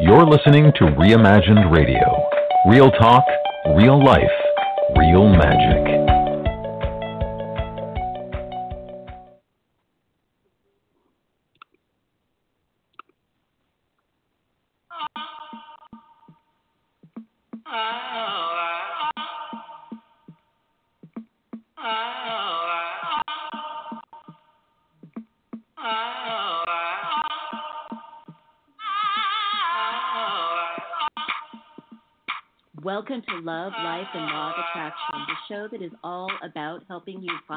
[0.00, 2.28] You're listening to Reimagined Radio.
[2.68, 3.24] Real talk,
[3.76, 4.24] real life,
[4.96, 6.13] real magic.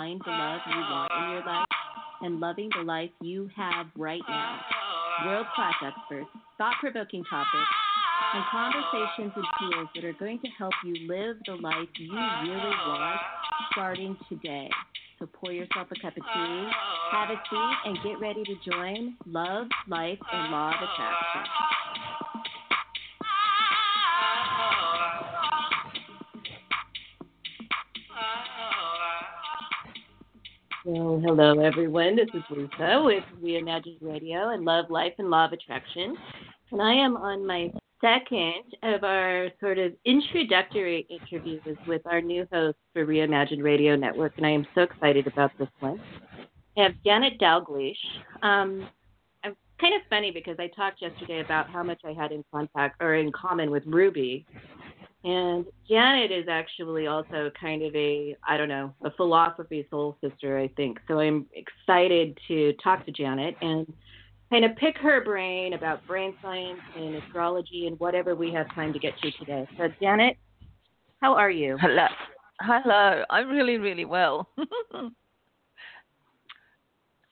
[0.08, 1.66] Find the love you want in your life
[2.22, 4.60] and loving the life you have right now.
[5.26, 7.52] World class experts, thought provoking topics,
[8.34, 12.76] and conversations and tools that are going to help you live the life you really
[12.88, 13.20] want
[13.72, 14.70] starting today.
[15.20, 16.70] So pour yourself a cup of tea,
[17.12, 21.67] have a seat, and get ready to join Love, Life, and Law of Attraction.
[31.28, 32.16] Hello everyone.
[32.16, 36.16] This is Lisa with Reimagined Radio and Love, Life, and Law of Attraction.
[36.72, 42.48] And I am on my second of our sort of introductory interviews with our new
[42.50, 46.02] host for Reimagined Radio Network, and I am so excited about this one.
[46.78, 47.98] I have Janet Dalgliesh.
[48.42, 48.88] Um,
[49.44, 53.02] I'm kind of funny because I talked yesterday about how much I had in contact
[53.02, 54.46] or in common with Ruby,
[55.28, 60.58] and Janet is actually also kind of a, I don't know, a philosophy soul sister,
[60.58, 61.00] I think.
[61.06, 63.92] So I'm excited to talk to Janet and
[64.50, 68.94] kind of pick her brain about brain science and astrology and whatever we have time
[68.94, 69.68] to get to today.
[69.78, 70.38] So, Janet,
[71.20, 71.78] how are you?
[71.78, 72.08] Hello.
[72.62, 73.26] Hello.
[73.30, 74.48] I'm really, really well.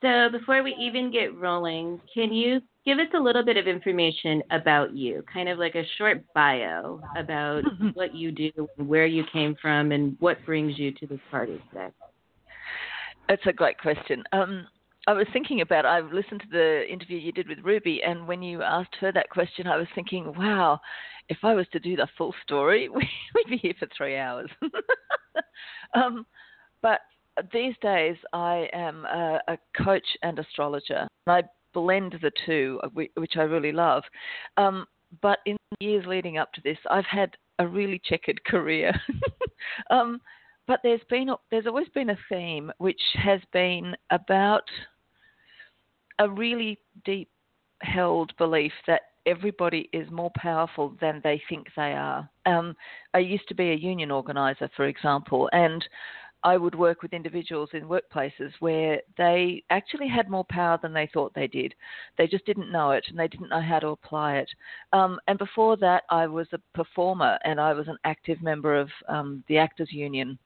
[0.02, 4.44] so, before we even get rolling, can you give us a little bit of information
[4.52, 9.56] about you, kind of like a short bio about what you do, where you came
[9.62, 11.88] from, and what brings you to this party today?
[13.28, 14.24] That's a great question.
[14.32, 14.68] Um,
[15.08, 15.86] I was thinking about.
[15.86, 19.30] I've listened to the interview you did with Ruby, and when you asked her that
[19.30, 20.80] question, I was thinking, wow,
[21.30, 24.50] if I was to do the full story, we'd be here for three hours.
[25.96, 26.26] um,
[26.82, 27.02] but
[27.52, 31.08] these days, I am a, a coach and astrologer.
[31.28, 31.44] I
[31.76, 34.04] blend the two, uh, which I really love.
[34.58, 34.88] Um,
[35.22, 38.94] but in the years leading up to this, I've had a really checkered career.
[39.92, 40.20] um,
[40.68, 44.64] but there's been there's always been a theme which has been about
[46.18, 47.30] a really deep
[47.82, 52.28] held belief that everybody is more powerful than they think they are.
[52.46, 52.76] Um,
[53.14, 55.86] I used to be a union organizer, for example, and
[56.46, 61.10] I would work with individuals in workplaces where they actually had more power than they
[61.12, 61.74] thought they did.
[62.20, 64.50] They just didn't know it and they didn't know how to apply it.
[64.94, 68.90] Um, and before that, I was a performer and I was an active member of
[69.10, 70.38] um, the Actors Union.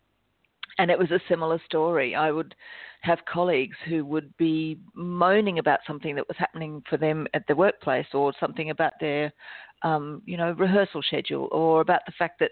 [0.77, 2.15] And it was a similar story.
[2.15, 2.55] I would
[3.01, 7.55] have colleagues who would be moaning about something that was happening for them at the
[7.55, 9.33] workplace or something about their,
[9.81, 12.51] um, you know, rehearsal schedule or about the fact that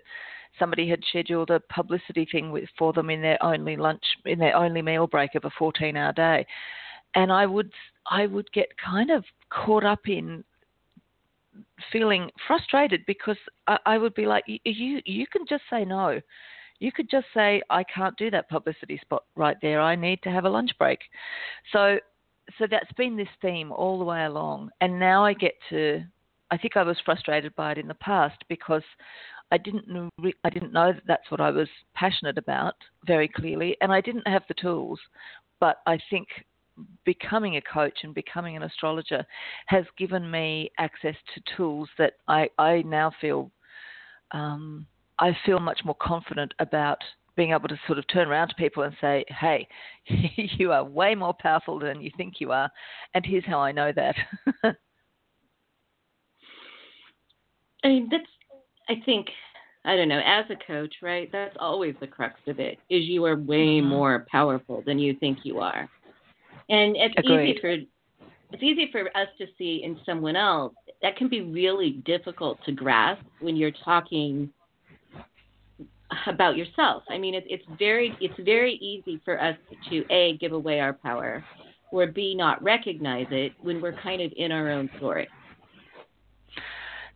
[0.59, 4.55] somebody had scheduled a publicity thing with, for them in their only lunch in their
[4.55, 6.45] only meal break of a 14 hour day.
[7.15, 7.71] And i would
[8.09, 10.43] i would get kind of caught up in
[11.91, 13.37] feeling frustrated because
[13.67, 16.21] I, I would be like you you can just say no.
[16.79, 19.81] You could just say i can't do that publicity spot right there.
[19.81, 20.99] I need to have a lunch break
[21.71, 21.97] so
[22.57, 24.69] so that's been this theme all the way along.
[24.81, 26.03] And now i get to
[26.51, 28.83] i think i was frustrated by it in the past because
[29.51, 30.09] I didn't know,
[30.43, 32.75] I didn't know that that's what I was passionate about
[33.05, 34.99] very clearly, and I didn't have the tools.
[35.59, 36.27] But I think
[37.05, 39.25] becoming a coach and becoming an astrologer
[39.67, 43.51] has given me access to tools that I, I now feel
[44.31, 44.85] um,
[45.19, 46.99] I feel much more confident about
[47.35, 49.67] being able to sort of turn around to people and say, "Hey,
[50.05, 52.69] you are way more powerful than you think you are,"
[53.13, 54.15] and here's how I know that.
[57.83, 58.25] I mean, that's
[58.89, 59.27] I think
[59.87, 61.29] I don't know, as a coach, right?
[61.31, 62.77] That's always the crux of it.
[62.89, 63.87] Is you are way mm-hmm.
[63.87, 65.89] more powerful than you think you are.
[66.69, 67.51] And it's Agreed.
[67.51, 67.69] easy for
[68.51, 70.73] it's easy for us to see in someone else.
[71.01, 74.49] That can be really difficult to grasp when you're talking
[76.27, 77.03] about yourself.
[77.09, 79.55] I mean, it's very it's very easy for us
[79.89, 81.45] to a give away our power,
[81.93, 85.29] or b not recognize it when we're kind of in our own story.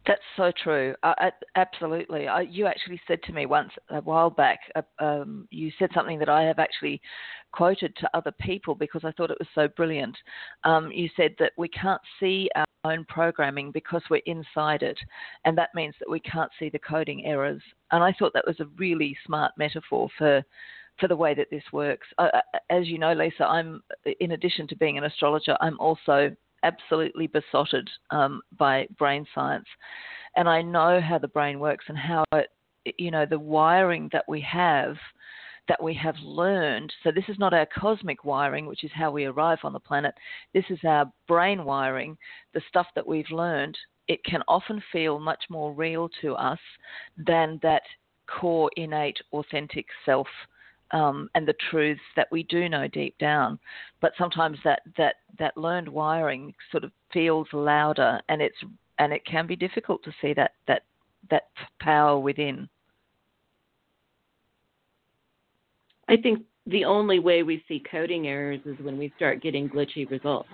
[0.08, 0.96] That's so true.
[1.04, 1.14] Uh,
[1.56, 2.28] absolutely.
[2.28, 6.18] Uh, you actually said to me once a while back, uh, um, you said something
[6.20, 7.00] that I have actually
[7.52, 10.18] quoted to other people because I thought it was so brilliant.
[10.64, 14.98] Um, you said that we can't see our own programming because we're inside it,
[15.46, 17.62] and that means that we can't see the coding errors.
[17.92, 20.44] And I thought that was a really smart metaphor for
[21.00, 22.08] for the way that this works.
[22.18, 22.28] Uh,
[22.70, 23.82] as you know, Lisa, I'm
[24.20, 29.68] in addition to being an astrologer, I'm also absolutely besotted um, by brain science,
[30.36, 32.48] and I know how the brain works and how it,
[32.98, 34.96] you know, the wiring that we have
[35.68, 36.92] that we have learned.
[37.04, 40.14] So, this is not our cosmic wiring, which is how we arrive on the planet.
[40.54, 42.18] This is our brain wiring,
[42.54, 43.78] the stuff that we've learned.
[44.08, 46.60] It can often feel much more real to us
[47.18, 47.84] than that
[48.28, 50.28] core, innate, authentic self.
[50.94, 53.58] Um, and the truths that we do know deep down,
[54.02, 58.58] but sometimes that, that that learned wiring sort of feels louder, and it's
[59.00, 60.84] and it can be difficult to see that that
[61.30, 61.44] that
[61.80, 62.68] power within.
[66.10, 70.10] I think the only way we see coding errors is when we start getting glitchy
[70.10, 70.50] results.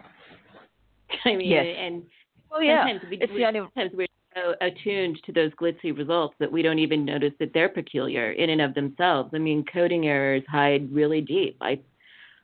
[1.25, 1.65] I mean, yes.
[1.79, 2.03] and
[2.49, 3.59] well, yeah, sometimes we, it's we, the only...
[3.59, 4.07] sometimes we're
[4.37, 8.49] so attuned to those glitzy results that we don't even notice that they're peculiar in
[8.49, 9.31] and of themselves.
[9.33, 11.57] I mean, coding errors hide really deep.
[11.61, 11.79] I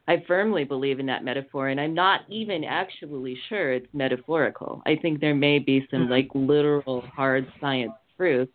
[0.06, 4.81] I firmly believe in that metaphor, and I'm not even actually sure it's metaphorical.
[4.86, 6.12] I think there may be some mm-hmm.
[6.12, 8.50] like literal hard science proof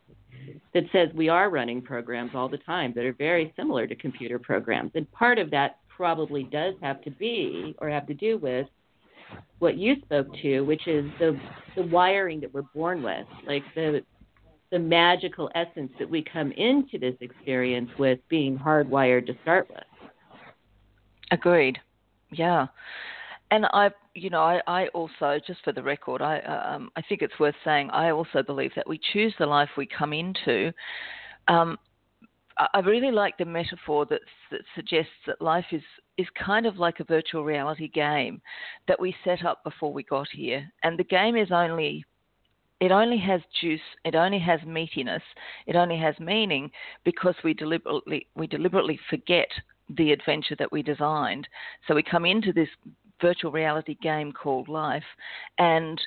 [0.74, 4.38] that says we are running programs all the time that are very similar to computer
[4.38, 4.90] programs.
[4.94, 8.66] And part of that probably does have to be or have to do with
[9.58, 11.38] what you spoke to, which is the
[11.76, 14.02] the wiring that we're born with, like the
[14.70, 20.10] the magical essence that we come into this experience with being hardwired to start with.
[21.30, 21.78] Agreed.
[22.30, 22.66] Yeah
[23.50, 27.22] and I, you know, I, I also, just for the record, I, um, I think
[27.22, 30.72] it's worth saying, I also believe that we choose the life we come into.
[31.48, 31.78] Um,
[32.74, 34.20] I really like the metaphor that,
[34.50, 35.82] that suggests that life is
[36.16, 38.42] is kind of like a virtual reality game
[38.88, 42.04] that we set up before we got here, and the game is only
[42.80, 45.22] it only has juice, it only has meatiness,
[45.66, 46.70] it only has meaning
[47.04, 49.48] because we deliberately we deliberately forget
[49.96, 51.48] the adventure that we designed.
[51.86, 52.68] So we come into this
[53.20, 55.04] virtual reality game called life,
[55.58, 56.00] and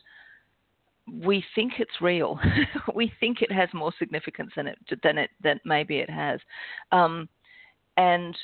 [1.20, 2.40] we think it's real.
[2.96, 6.40] we think it has more significance than it than it than maybe it has.
[6.92, 7.28] Um,
[7.98, 8.36] and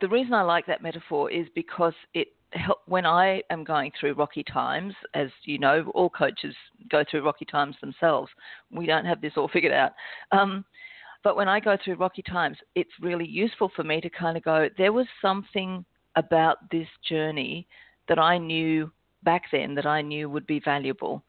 [0.00, 4.14] the reason I like that metaphor is because it help when I am going through
[4.14, 6.54] rocky times, as you know, all coaches
[6.90, 8.30] go through rocky times themselves.
[8.70, 9.92] We don't have this all figured out.
[10.32, 10.64] Um,
[11.24, 14.44] but when I go through rocky times, it's really useful for me to kind of
[14.44, 15.84] go, there was something
[16.14, 17.66] about this journey
[18.08, 18.90] that I knew
[19.24, 21.22] back then that I knew would be valuable.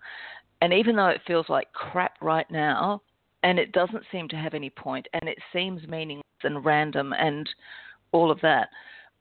[0.61, 3.01] And even though it feels like crap right now,
[3.43, 7.47] and it doesn't seem to have any point, and it seems meaningless and random and
[8.11, 8.69] all of that,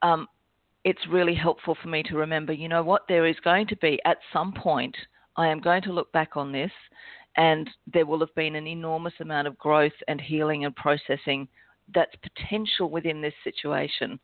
[0.01, 0.27] um,
[0.83, 3.99] it's really helpful for me to remember you know what, there is going to be
[4.05, 4.95] at some point,
[5.35, 6.71] I am going to look back on this,
[7.35, 11.47] and there will have been an enormous amount of growth and healing and processing
[11.93, 14.19] that's potential within this situation.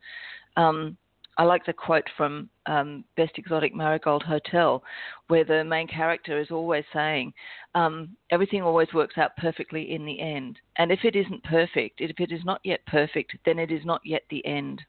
[0.57, 0.97] Um,
[1.37, 4.83] I like the quote from um, Best Exotic Marigold Hotel,
[5.27, 7.33] where the main character is always saying,
[7.73, 12.19] um, "Everything always works out perfectly in the end, and if it isn't perfect, if
[12.19, 14.83] it is not yet perfect, then it is not yet the end."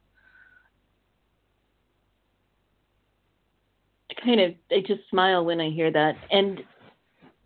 [4.11, 6.63] I kind of I just smile when I hear that, and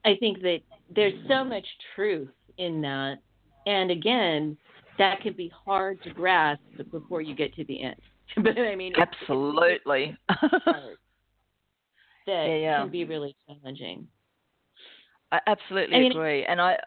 [0.04, 0.60] I think that
[0.94, 1.66] there's so much
[1.96, 3.20] truth in that,
[3.66, 4.58] and again,
[4.98, 8.02] that can be hard to grasp before you get to the end.
[8.44, 10.18] but I mean, absolutely.
[10.30, 10.96] that
[12.28, 12.82] yeah, yeah.
[12.82, 14.08] can be really challenging.
[15.32, 16.78] I absolutely I mean, agree, and I.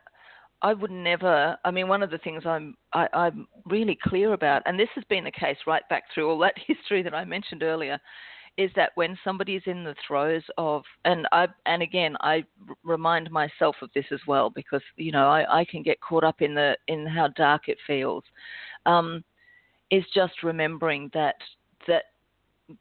[0.64, 1.56] I would never.
[1.64, 4.78] I mean, one of the things I'm I, am i am really clear about, and
[4.78, 7.98] this has been the case right back through all that history that I mentioned earlier,
[8.58, 12.44] is that when somebody is in the throes of, and I and again I
[12.84, 16.42] remind myself of this as well because you know I, I can get caught up
[16.42, 18.24] in the in how dark it feels.
[18.86, 19.24] Um,
[19.92, 21.36] is just remembering that
[21.86, 22.04] that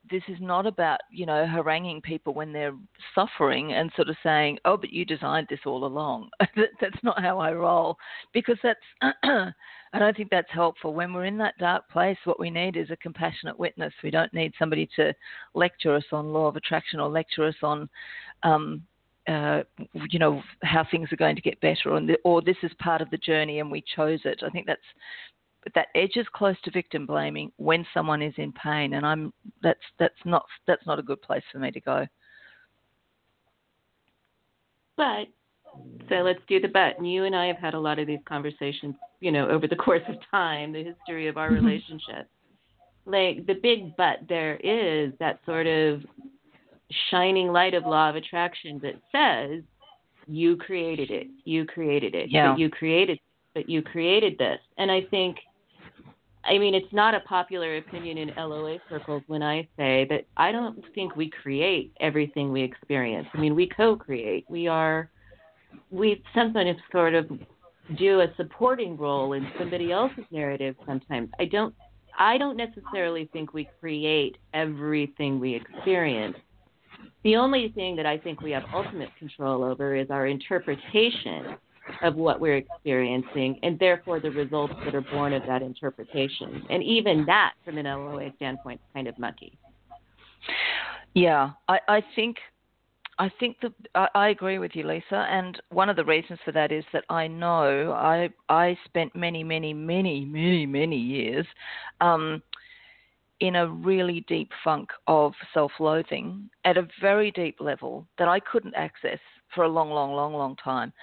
[0.10, 2.76] this is not about you know haranguing people when they're
[3.14, 6.30] suffering and sort of saying oh but you designed this all along.
[6.56, 7.98] That's not how i roll.
[8.34, 10.94] Because that's i don't think that's helpful.
[10.94, 13.94] When we're in that dark place what we need is a compassionate witness.
[14.02, 15.14] We don't need somebody to
[15.54, 17.90] lecture us on law of attraction or lecture us on
[18.44, 18.84] um,
[19.28, 19.62] uh,
[20.10, 23.18] you know how things are going to get better, or, this is part of the
[23.18, 24.42] journey and we chose it.
[24.44, 24.82] I think that's
[25.76, 30.14] that edges close to victim blaming when someone is in pain, and I'm that's that's
[30.26, 32.08] not that's not a good place for me to go.
[34.98, 35.28] But
[36.10, 36.98] so let's do the but.
[36.98, 39.76] And you and I have had a lot of these conversations, you know, over the
[39.88, 41.66] course of time, the history of our mm-hmm.
[41.66, 42.28] relationship.
[43.06, 46.02] Like the big but there is that sort of
[47.10, 49.64] shining light of law of attraction that says
[50.28, 52.52] you created it, you created it, yeah.
[52.52, 53.20] but you created,
[53.54, 54.60] but you created this.
[54.78, 55.38] And I think,
[56.44, 60.52] I mean, it's not a popular opinion in LOA circles when I say that I
[60.52, 63.28] don't think we create everything we experience.
[63.34, 64.46] I mean, we co-create.
[64.50, 65.10] We are,
[65.92, 67.30] we sometimes sort of
[67.98, 70.76] do a supporting role in somebody else's narrative.
[70.86, 71.74] Sometimes I don't.
[72.20, 76.36] I don't necessarily think we create everything we experience.
[77.24, 81.56] The only thing that I think we have ultimate control over is our interpretation
[82.02, 86.64] of what we're experiencing and therefore the results that are born of that interpretation.
[86.70, 89.58] And even that, from an LOA standpoint, is kind of mucky.
[91.14, 92.38] Yeah, I, I think
[93.20, 95.28] I think that I, I agree with you, Lisa.
[95.30, 99.44] And one of the reasons for that is that I know I I spent many,
[99.44, 101.46] many, many, many, many years
[102.00, 102.42] um,
[103.42, 108.40] in a really deep funk of self loathing at a very deep level that I
[108.40, 109.20] couldn't access
[109.54, 110.94] for a long, long, long, long time.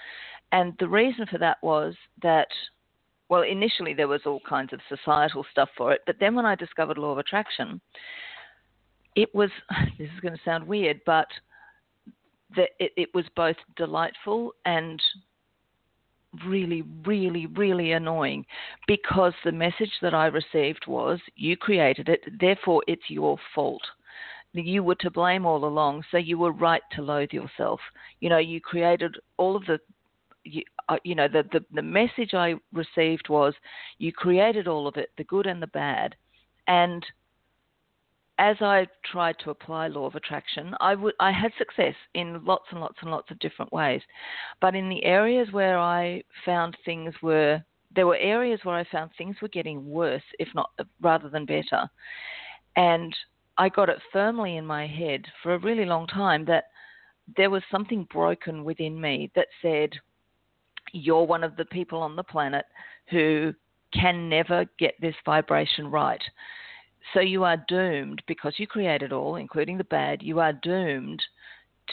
[0.51, 2.47] And the reason for that was that,
[3.29, 6.55] well, initially there was all kinds of societal stuff for it, but then when I
[6.55, 7.79] discovered law of attraction,
[9.15, 9.49] it was,
[9.97, 11.27] this is going to sound weird, but
[12.55, 15.01] that it, it was both delightful and
[16.45, 18.45] really, really, really annoying
[18.87, 23.81] because the message that I received was you created it, therefore it's your fault.
[24.53, 27.79] You were to blame all along, so you were right to loathe yourself.
[28.19, 29.79] You know, you created all of the,
[30.43, 33.53] you, uh, you know, the, the the message I received was
[33.97, 36.15] you created all of it, the good and the bad,
[36.67, 37.05] and
[38.39, 42.63] as I tried to apply law of attraction, I, w- I had success in lots
[42.71, 44.01] and lots and lots of different ways.
[44.61, 47.61] But in the areas where I found things were,
[47.93, 50.69] there were areas where I found things were getting worse, if not
[51.01, 51.89] rather than better.
[52.77, 53.13] And
[53.57, 56.65] I got it firmly in my head for a really long time that
[57.35, 59.91] there was something broken within me that said,
[60.91, 62.65] You're one of the people on the planet
[63.09, 63.53] who
[63.93, 66.21] can never get this vibration right.
[67.13, 71.21] So you are doomed because you create it all, including the bad, you are doomed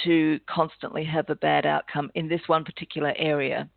[0.05, 3.69] to constantly have a bad outcome in this one particular area.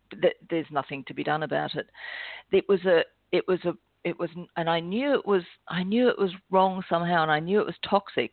[0.50, 1.88] There's nothing to be done about it.
[2.52, 3.72] It was a, it was a,
[4.04, 7.40] it was, and I knew it was, I knew it was wrong somehow, and I
[7.40, 8.32] knew it was toxic.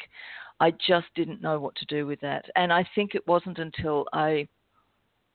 [0.59, 4.05] I just didn't know what to do with that, and I think it wasn't until
[4.11, 4.47] I,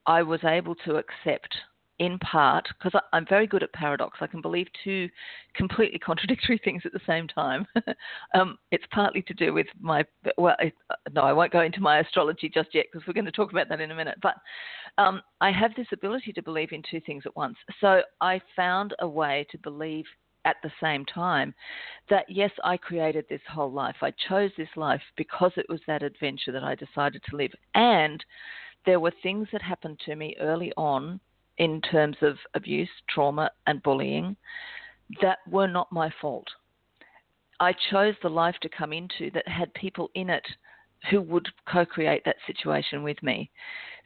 [0.06, 1.54] I was able to accept
[1.98, 4.18] in part because I'm very good at paradox.
[4.20, 5.08] I can believe two
[5.54, 7.66] completely contradictory things at the same time.
[8.34, 10.04] um, it's partly to do with my
[10.36, 10.74] well, it,
[11.12, 13.68] no, I won't go into my astrology just yet because we're going to talk about
[13.68, 14.18] that in a minute.
[14.22, 14.34] But
[14.98, 17.56] um, I have this ability to believe in two things at once.
[17.80, 20.04] So I found a way to believe
[20.44, 21.54] at the same time
[22.10, 23.96] that yes, I created this whole life.
[24.02, 28.24] I chose this life because it was that adventure that I decided to live, and
[28.86, 31.20] there were things that happened to me early on
[31.58, 34.36] in terms of abuse, trauma, and bullying
[35.20, 36.48] that were not my fault.
[37.60, 40.44] I chose the life to come into that had people in it
[41.10, 43.50] who would co create that situation with me.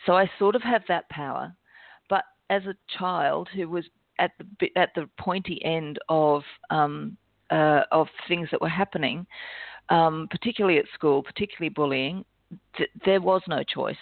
[0.04, 1.54] So I sort of have that power.
[2.11, 3.85] But as a child who was
[4.18, 7.16] at the, at the pointy end of, um,
[7.50, 9.26] uh, of things that were happening,
[9.88, 12.25] um, particularly at school, particularly bullying,
[12.76, 13.97] th- there was no choice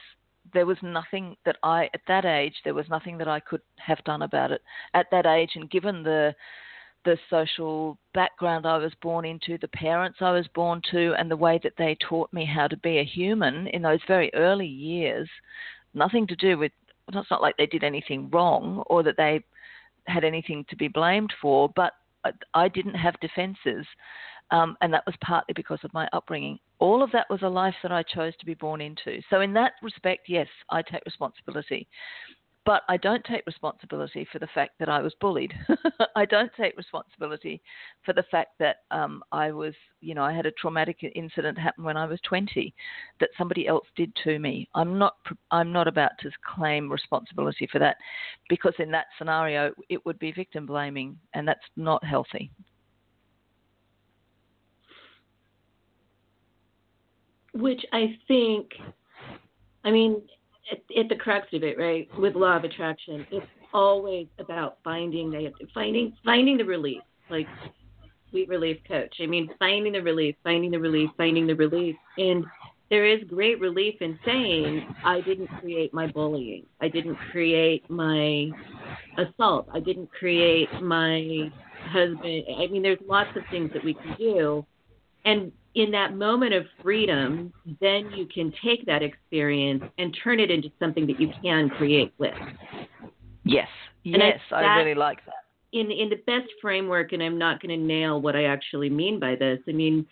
[0.55, 4.03] there was nothing that I, at that age, there was nothing that I could have
[4.05, 4.63] done about it
[4.95, 5.51] at that age.
[5.55, 6.35] And given the
[7.05, 11.37] the social background I was born into, the parents I was born to, and the
[11.37, 15.29] way that they taught me how to be a human in those very early years,
[15.93, 16.73] nothing to do with.
[17.09, 19.45] It's not like they did anything wrong or that they
[20.07, 21.93] had anything to be blamed for, but
[22.55, 23.87] I didn't have defenses.
[24.51, 26.59] Um, and that was partly because of my upbringing.
[26.79, 29.21] All of that was a life that I chose to be born into.
[29.31, 31.89] So, in that respect, yes, I take responsibility.
[32.67, 35.53] But I don't take responsibility for the fact that I was bullied.
[36.17, 37.61] I don't take responsibility
[38.07, 41.85] for the fact that um, I was, you know, I had a traumatic incident happen
[41.85, 42.73] when I was 20
[43.21, 44.67] that somebody else did to me.
[44.75, 45.17] I'm not,
[45.51, 47.99] I'm not about to claim responsibility for that,
[48.49, 52.51] because in that scenario it would be victim blaming, and that's not healthy.
[57.55, 58.71] Which I think,
[59.85, 60.23] I mean,
[60.71, 65.31] at, at, the crux of it, right, with law of attraction, it's always about finding
[65.31, 67.47] the finding finding the relief, like
[68.31, 69.15] sweet relief coach.
[69.21, 72.45] I mean, finding the relief, finding the relief, finding the relief, and
[72.91, 78.51] there is great relief in saying I didn't create my bullying, I didn't create my
[79.19, 81.51] assault, I didn't create my
[81.91, 82.45] husband.
[82.59, 84.67] I mean, there's lots of things that we can do,
[85.25, 90.51] and in that moment of freedom, then you can take that experience and turn it
[90.51, 92.35] into something that you can create with.
[93.45, 93.69] Yes,
[94.05, 95.35] yes, I, I really like that.
[95.73, 99.19] In in the best framework, and I'm not going to nail what I actually mean
[99.19, 99.59] by this.
[99.69, 100.07] I mean,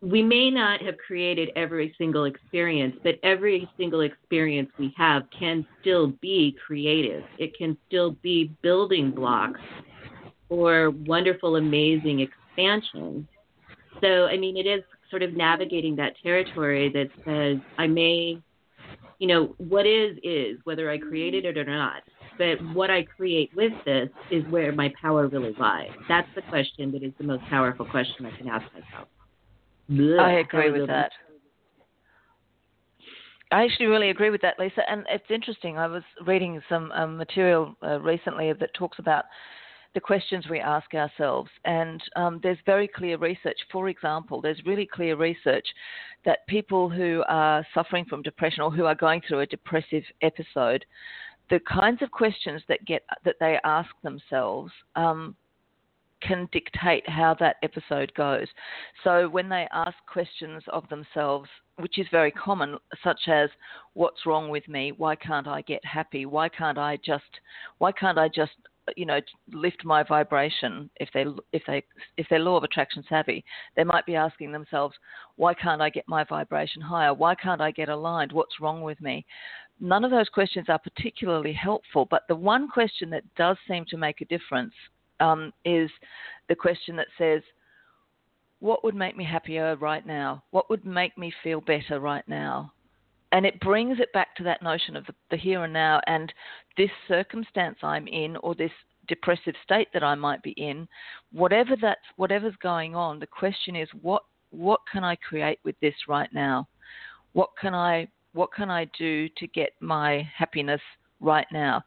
[0.00, 5.66] we may not have created every single experience, but every single experience we have can
[5.80, 7.24] still be creative.
[7.38, 9.60] It can still be building blocks
[10.48, 13.26] for wonderful, amazing expansion
[14.02, 18.38] so, I mean, it is sort of navigating that territory that says, I may,
[19.18, 22.02] you know, what is, is, whether I created it or not.
[22.38, 25.90] But what I create with this is where my power really lies.
[26.08, 29.08] That's the question that is the most powerful question I can ask myself.
[30.20, 31.12] I agree with that.
[33.52, 34.80] I actually really agree with that, Lisa.
[34.90, 35.76] And it's interesting.
[35.76, 39.26] I was reading some um, material uh, recently that talks about
[39.94, 41.50] the questions we ask ourselves.
[41.64, 43.58] And um, there's very clear research.
[43.70, 45.66] For example, there's really clear research
[46.24, 50.84] that people who are suffering from depression or who are going through a depressive episode,
[51.50, 55.36] the kinds of questions that get that they ask themselves um,
[56.22, 58.46] can dictate how that episode goes.
[59.02, 63.50] So when they ask questions of themselves, which is very common, such as
[63.94, 64.92] "What's wrong with me?
[64.92, 66.24] Why can't I get happy?
[66.26, 67.40] Why can't I just?
[67.78, 68.52] Why can't I just
[68.96, 69.20] you know
[69.52, 71.82] lift my vibration if they if they
[72.16, 73.44] if they're law of attraction savvy.
[73.76, 74.94] They might be asking themselves
[75.36, 77.14] why can't i get my vibration higher?
[77.14, 78.32] Why can't i get aligned?
[78.32, 79.24] What's wrong with me?
[79.80, 83.96] None of those questions are particularly helpful but the one question that does seem to
[83.96, 84.74] make a difference
[85.20, 85.90] um, is
[86.48, 87.42] the question that says
[88.60, 90.44] what would make me happier right now?
[90.52, 92.72] What would make me feel better right now
[93.32, 96.32] and it brings it back to that notion of the, the, here and now and
[96.76, 98.70] this circumstance I'm in or this
[99.08, 100.86] depressive state that I might be in,
[101.32, 105.94] whatever that's whatever's going on, the question is what what can I create with this
[106.08, 106.68] right now?
[107.32, 110.80] What can I what can I do to get my happiness
[111.20, 111.82] right now?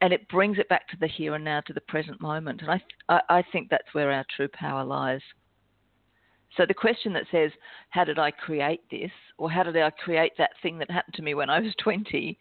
[0.00, 2.62] And it brings it back to the here and now, to the present moment.
[2.62, 5.20] And I, I, I think that's where our true power lies.
[6.56, 7.50] So the question that says,
[7.90, 9.10] How did I create this?
[9.38, 12.38] or How did I create that thing that happened to me when I was 20?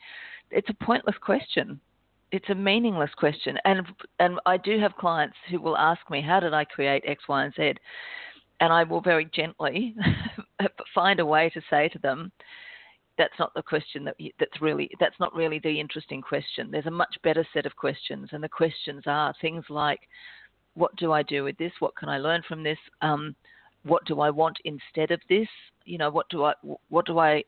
[0.52, 1.80] It's a pointless question.
[2.32, 3.58] It's a meaningless question.
[3.66, 3.86] And,
[4.20, 7.44] and I do have clients who will ask me, How did I create X, Y,
[7.44, 7.74] and Z?
[8.60, 9.96] And I will very gently
[10.96, 12.32] find a way to say to them,
[13.18, 16.72] that's not the question that that's really that's not really the interesting question.
[16.72, 20.00] There's a much better set of questions, and the questions are things like,
[20.74, 21.72] what do I do with this?
[21.80, 22.78] What can I learn from this?
[23.02, 23.36] Um,
[23.84, 25.48] what do I want instead of this?
[25.86, 26.54] You know, what do I
[26.90, 27.44] what do I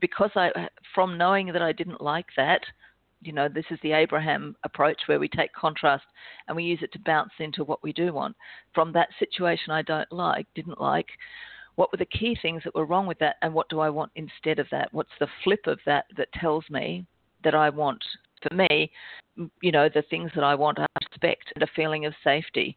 [0.00, 0.50] because I
[0.94, 2.62] from knowing that I didn't like that,
[3.22, 6.04] you know, this is the Abraham approach where we take contrast
[6.46, 8.36] and we use it to bounce into what we do want.
[8.74, 11.08] From that situation I don't like, didn't like,
[11.74, 14.12] what were the key things that were wrong with that and what do I want
[14.16, 14.92] instead of that?
[14.92, 17.06] What's the flip of that that tells me
[17.44, 18.02] that I want
[18.42, 18.90] for me,
[19.62, 22.76] you know, the things that I want are respect and a feeling of safety.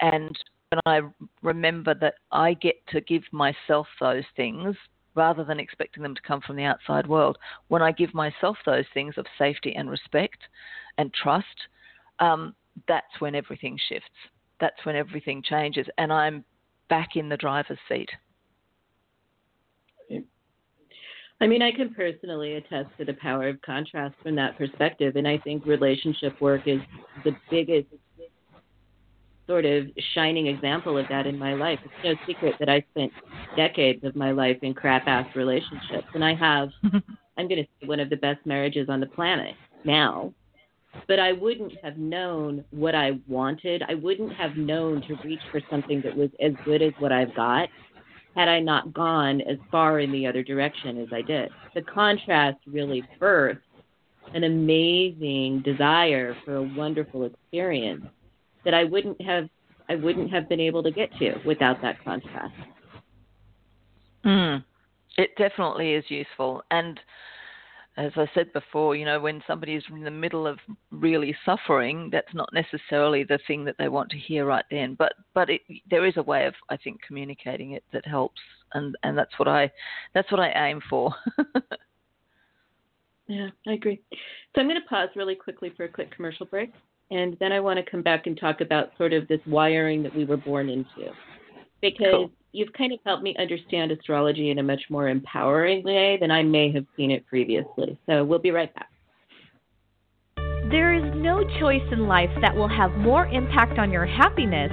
[0.00, 0.36] And
[0.72, 1.00] when I
[1.42, 4.74] remember that I get to give myself those things
[5.14, 7.36] rather than expecting them to come from the outside world,
[7.68, 10.38] when I give myself those things of safety and respect
[10.96, 11.46] and trust,
[12.18, 12.54] um,
[12.88, 14.08] that's when everything shifts.
[14.60, 16.44] That's when everything changes, and I'm
[16.88, 18.08] back in the driver's seat.
[21.40, 25.26] I mean, I can personally attest to the power of contrast from that perspective, and
[25.26, 26.78] I think relationship work is
[27.24, 27.88] the biggest
[29.46, 31.78] sort of shining example of that in my life.
[31.84, 33.12] It's no secret that I spent
[33.56, 36.70] decades of my life in crap ass relationships, and I have,
[37.36, 40.32] I'm going to say, one of the best marriages on the planet now.
[41.08, 43.82] But I wouldn't have known what I wanted.
[43.88, 47.34] I wouldn't have known to reach for something that was as good as what I've
[47.34, 47.70] got
[48.34, 51.50] had I not gone as far in the other direction as I did.
[51.74, 53.60] The contrast really birthed
[54.34, 58.06] an amazing desire for a wonderful experience
[58.64, 59.48] that I wouldn't have
[59.88, 62.54] I wouldn't have been able to get to without that contrast.
[64.24, 64.64] Mm,
[65.18, 66.62] it definitely is useful.
[66.70, 66.98] And
[67.96, 70.58] as I said before, you know, when somebody is in the middle of
[70.90, 74.94] really suffering, that's not necessarily the thing that they want to hear right then.
[74.98, 78.40] But but it, there is a way of I think communicating it that helps,
[78.72, 79.70] and and that's what I
[80.14, 81.14] that's what I aim for.
[83.26, 84.00] yeah, I agree.
[84.54, 86.72] So I'm going to pause really quickly for a quick commercial break.
[87.12, 90.16] And then I want to come back and talk about sort of this wiring that
[90.16, 91.12] we were born into.
[91.82, 92.30] Because cool.
[92.52, 96.42] you've kind of helped me understand astrology in a much more empowering way than I
[96.42, 97.98] may have seen it previously.
[98.06, 98.88] So we'll be right back.
[100.70, 104.72] There is no choice in life that will have more impact on your happiness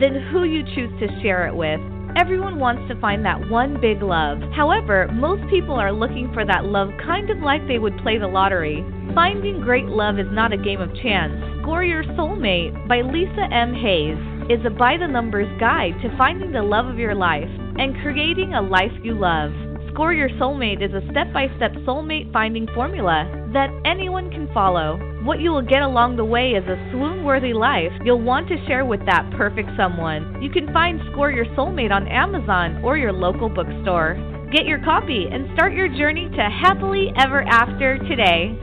[0.00, 1.80] than who you choose to share it with
[2.16, 4.38] Everyone wants to find that one big love.
[4.54, 8.28] However, most people are looking for that love kind of like they would play the
[8.28, 8.86] lottery.
[9.16, 11.34] Finding great love is not a game of chance.
[11.60, 13.74] Score Your Soulmate by Lisa M.
[13.74, 14.16] Hayes
[14.48, 18.54] is a by the numbers guide to finding the love of your life and creating
[18.54, 19.50] a life you love.
[19.90, 24.98] Score Your Soulmate is a step by step soulmate finding formula that anyone can follow.
[25.24, 28.66] What you will get along the way is a swoon worthy life you'll want to
[28.66, 30.42] share with that perfect someone.
[30.42, 34.18] You can find Score Your Soulmate on Amazon or your local bookstore.
[34.52, 38.54] Get your copy and start your journey to happily ever after today.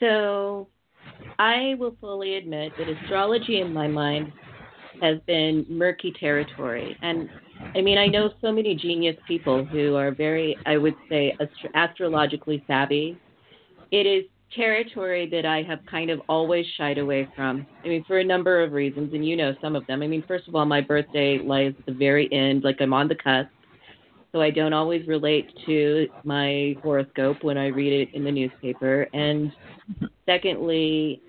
[0.00, 0.68] So,
[1.38, 4.32] I will fully admit that astrology in my mind
[5.02, 6.96] has been murky territory.
[7.02, 7.28] And
[7.74, 11.70] I mean, I know so many genius people who are very, I would say, astro-
[11.74, 13.16] astrologically savvy.
[13.92, 17.66] It is territory that I have kind of always shied away from.
[17.84, 20.02] I mean, for a number of reasons, and you know some of them.
[20.02, 23.08] I mean, first of all, my birthday lies at the very end, like I'm on
[23.08, 23.50] the cusp.
[24.32, 29.08] So I don't always relate to my horoscope when I read it in the newspaper.
[29.12, 29.52] And
[30.24, 31.20] secondly,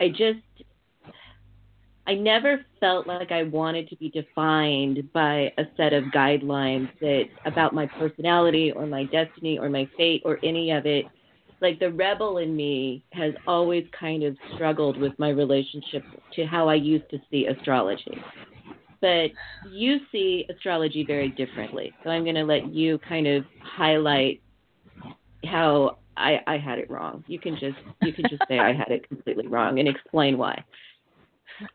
[0.00, 0.40] I just
[2.08, 7.24] I never felt like I wanted to be defined by a set of guidelines that
[7.44, 11.06] about my personality or my destiny or my fate or any of it.
[11.60, 16.68] Like the rebel in me has always kind of struggled with my relationship to how
[16.68, 18.22] I used to see astrology.
[19.00, 19.30] But
[19.72, 21.92] you see astrology very differently.
[22.04, 24.40] So I'm going to let you kind of highlight
[25.44, 27.24] how I, I had it wrong.
[27.26, 30.62] You can just you can just say I had it completely wrong and explain why.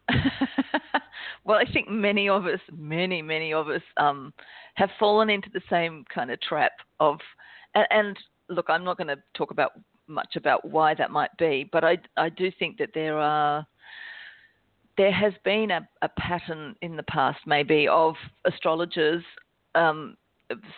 [1.46, 4.34] well, I think many of us, many, many of us, um,
[4.76, 7.20] have fallen into the same kind of trap of,
[7.76, 9.72] and, and look, I'm not going to talk about
[10.08, 13.66] much about why that might be, but I, I do think that there are,
[14.98, 18.16] there has been a, a pattern in the past, maybe, of
[18.46, 19.24] astrologers
[19.76, 20.18] um,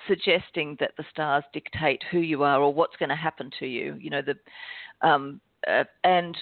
[0.08, 3.98] suggesting that the stars dictate who you are or what's going to happen to you.
[4.00, 4.36] You know, the
[5.08, 6.38] um, uh, and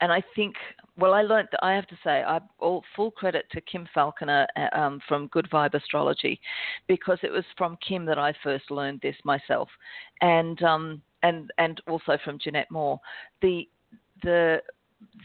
[0.00, 0.54] and I think,
[0.96, 4.46] well, I learned that I have to say, I all full credit to Kim Falconer
[4.56, 6.40] uh, um, from Good Vibe Astrology,
[6.88, 9.68] because it was from Kim that I first learned this myself,
[10.20, 13.00] and um, and and also from Jeanette Moore.
[13.42, 13.68] The
[14.22, 14.62] the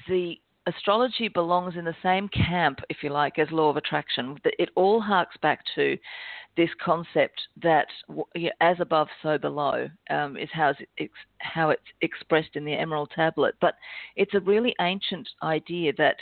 [0.08, 4.38] the astrology belongs in the same camp, if you like, as law of attraction.
[4.44, 5.98] It all harks back to
[6.58, 7.88] this concept that
[8.62, 13.56] as above, so below um, is how it's, how it's expressed in the Emerald Tablet.
[13.60, 13.76] But
[14.16, 16.18] it's a really ancient idea that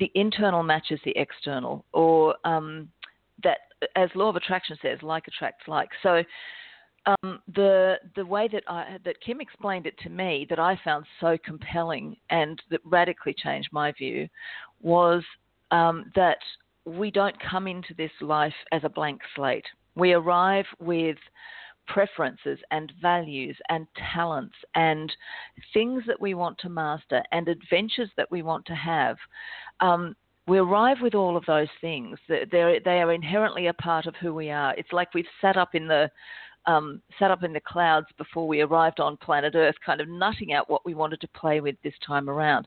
[0.00, 2.88] the internal matches the external, or um,
[3.42, 3.58] that,
[3.96, 5.88] as law of attraction says, like attracts like.
[6.02, 6.22] So
[7.06, 11.04] um, the the way that I that Kim explained it to me that I found
[11.20, 14.28] so compelling and that radically changed my view
[14.80, 15.22] was
[15.70, 16.38] um, that
[16.84, 19.66] we don't come into this life as a blank slate.
[19.94, 21.16] We arrive with
[21.86, 25.14] preferences and values and talents and
[25.72, 29.16] things that we want to master and adventures that we want to have.
[29.80, 30.16] Um,
[30.46, 32.18] we arrive with all of those things.
[32.28, 34.74] They're, they are inherently a part of who we are.
[34.76, 36.10] It's like we've sat up in the
[36.66, 40.54] um, sat up in the clouds before we arrived on planet Earth, kind of nutting
[40.54, 42.66] out what we wanted to play with this time around.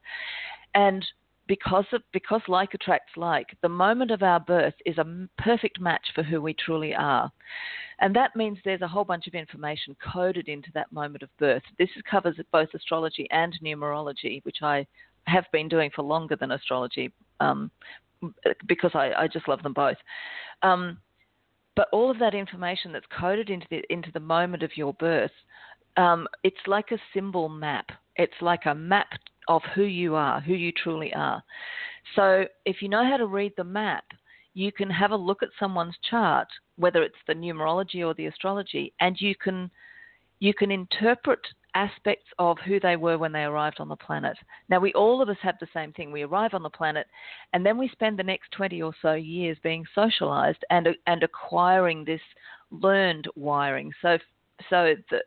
[0.76, 1.04] And
[1.48, 6.06] because of, because like attracts like, the moment of our birth is a perfect match
[6.14, 7.32] for who we truly are.
[8.00, 11.64] And that means there's a whole bunch of information coded into that moment of birth.
[11.80, 14.86] This covers both astrology and numerology, which I
[15.26, 17.72] have been doing for longer than astrology um,
[18.68, 19.98] because I, I, just love them both.
[20.64, 20.98] Um,
[21.76, 25.32] but all of that information that's coded into the, into the moment of your birth,
[25.98, 27.88] um, it's like a symbol map.
[28.16, 29.08] It's like a map
[29.48, 31.44] of who you are, who you truly are.
[32.16, 34.06] So if you know how to read the map,
[34.54, 38.94] you can have a look at someone's chart, whether it's the numerology or the astrology,
[39.00, 39.70] and you can
[40.40, 41.40] you can interpret
[41.78, 44.36] aspects of who they were when they arrived on the planet.
[44.70, 46.12] Now, we all of us have the same thing.
[46.12, 47.08] We arrive on the planet,
[47.54, 52.04] and then we spend the next 20 or so years being socialized and, and acquiring
[52.04, 52.22] this
[52.72, 53.92] learned wiring.
[54.02, 54.18] So,
[54.70, 55.22] so the,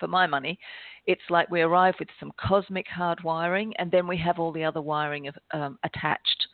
[0.00, 0.58] for my money,
[1.06, 4.64] it's like we arrive with some cosmic hard wiring, and then we have all the
[4.64, 6.46] other wiring of, um, attached,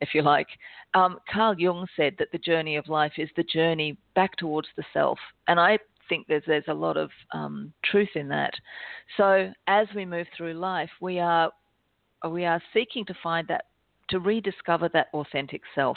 [0.00, 0.48] if you like.
[0.94, 4.84] Um, Carl Jung said that the journey of life is the journey back towards the
[4.92, 8.52] self, and I think there's there's a lot of um, truth in that.
[9.16, 11.50] So as we move through life, we are
[12.28, 13.66] we are seeking to find that
[14.10, 15.96] to rediscover that authentic self.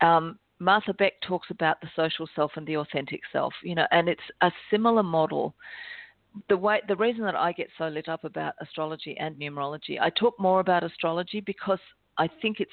[0.00, 4.08] Um, Martha Beck talks about the social self and the authentic self, you know, and
[4.08, 5.54] it's a similar model
[6.48, 10.10] the way the reason that I get so lit up about astrology and numerology, I
[10.10, 11.80] talk more about astrology because
[12.16, 12.70] I think it's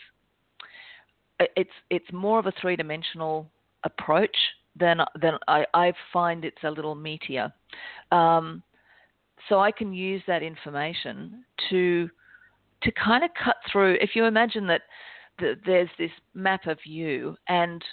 [1.40, 3.50] it's it's more of a three dimensional
[3.84, 4.36] approach
[4.76, 7.52] than than I, I find it's a little meatier.
[8.12, 8.64] Um,
[9.50, 12.10] so I can use that information to
[12.84, 13.98] to kind of cut through.
[14.02, 14.82] If you imagine that
[15.40, 17.84] the, there's this map of you and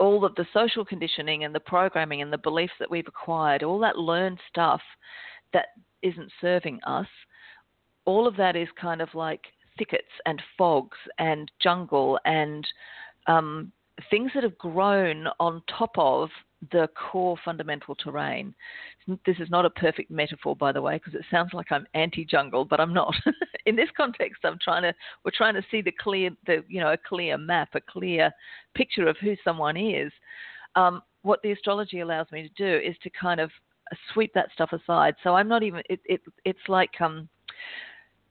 [0.00, 3.78] all of the social conditioning and the programming and the beliefs that we've acquired, all
[3.78, 4.80] that learned stuff
[5.52, 5.66] that
[6.02, 7.06] isn't serving us,
[8.06, 9.42] all of that is kind of like
[9.78, 12.66] thickets and fogs and jungle and
[13.26, 13.70] um,
[14.10, 16.30] things that have grown on top of
[16.72, 18.54] the core fundamental terrain.
[19.26, 22.66] This is not a perfect metaphor, by the way, because it sounds like I'm anti-jungle,
[22.66, 23.14] but I'm not.
[23.66, 24.94] In this context, I'm trying to
[25.24, 28.30] we're trying to see the clear, the you know, a clear map, a clear
[28.74, 30.12] picture of who someone is.
[30.76, 33.50] Um, what the astrology allows me to do is to kind of
[34.12, 35.14] sweep that stuff aside.
[35.22, 35.82] So I'm not even.
[35.88, 37.28] It, it it's like um,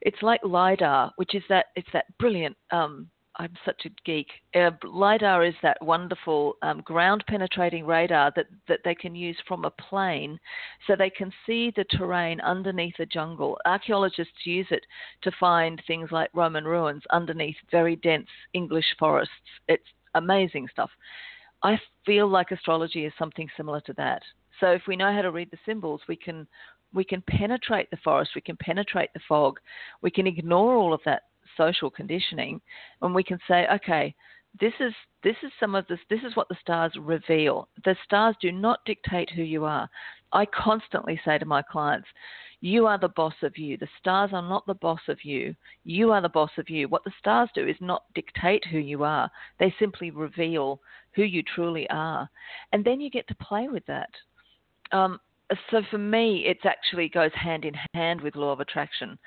[0.02, 3.10] it's like lidar, which is that it's that brilliant um
[3.40, 4.28] I'm such a geek.
[4.54, 9.64] Uh, LIDAR is that wonderful um, ground penetrating radar that, that they can use from
[9.64, 10.38] a plane
[10.86, 13.58] so they can see the terrain underneath a jungle.
[13.66, 14.86] Archaeologists use it
[15.22, 19.32] to find things like Roman ruins underneath very dense English forests.
[19.70, 20.90] It's amazing stuff.
[21.64, 24.22] I feel like astrology is something similar to that.
[24.60, 26.46] So if we know how to read the symbols, we can
[26.92, 29.60] we can penetrate the forest, we can penetrate the fog,
[30.02, 31.24] we can ignore all of that
[31.60, 32.62] social conditioning,
[33.02, 34.16] and we can say, okay,
[34.60, 34.94] this is
[35.24, 37.68] this is some of this this is what the stars reveal.
[37.84, 39.90] The stars do not dictate who you are.
[40.32, 42.08] I constantly say to my clients,
[42.62, 43.78] you are the boss of you.
[43.78, 45.56] The stars are not the boss of you.
[45.86, 46.88] You are the boss of you.
[46.88, 49.32] What the stars do is not dictate who you are.
[49.60, 50.82] They simply reveal
[51.16, 52.30] who you truly are.
[52.74, 54.10] And then you get to play with that.
[54.92, 55.20] Um,
[55.72, 59.18] so for me, it actually goes hand in hand with law of attraction.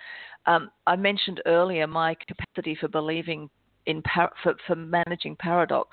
[0.46, 3.48] Um, I mentioned earlier my capacity for believing
[3.86, 5.90] in par- for, for, managing paradox,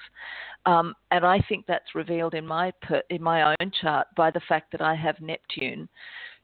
[0.65, 4.41] um, and I think that's revealed in my per- in my own chart by the
[4.47, 5.89] fact that I have Neptune,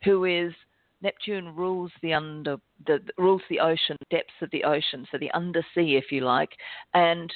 [0.03, 0.53] who is
[1.01, 5.97] Neptune rules the under the rules the ocean depths of the ocean, so the undersea,
[5.97, 6.49] if you like,
[6.93, 7.31] and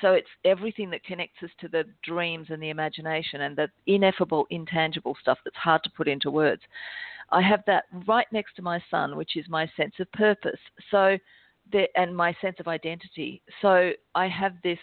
[0.00, 4.46] so it's everything that connects us to the dreams and the imagination and the ineffable,
[4.50, 6.62] intangible stuff that's hard to put into words.
[7.30, 10.60] I have that right next to my sun, which is my sense of purpose.
[10.90, 11.18] So,
[11.70, 13.42] the, and my sense of identity.
[13.60, 14.78] So I have this,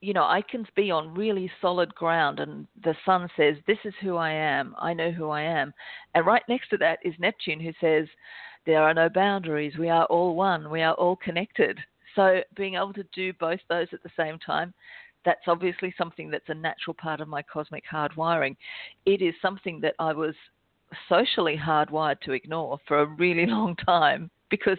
[0.00, 3.94] you know, I can be on really solid ground, and the sun says, "This is
[4.00, 4.74] who I am.
[4.78, 5.72] I know who I am."
[6.14, 8.08] And right next to that is Neptune, who says,
[8.66, 9.76] "There are no boundaries.
[9.78, 10.70] We are all one.
[10.70, 11.78] We are all connected."
[12.16, 14.74] So being able to do both those at the same time,
[15.24, 18.56] that's obviously something that's a natural part of my cosmic hardwiring.
[19.06, 20.34] It is something that I was
[21.08, 24.78] socially hardwired to ignore for a really long time because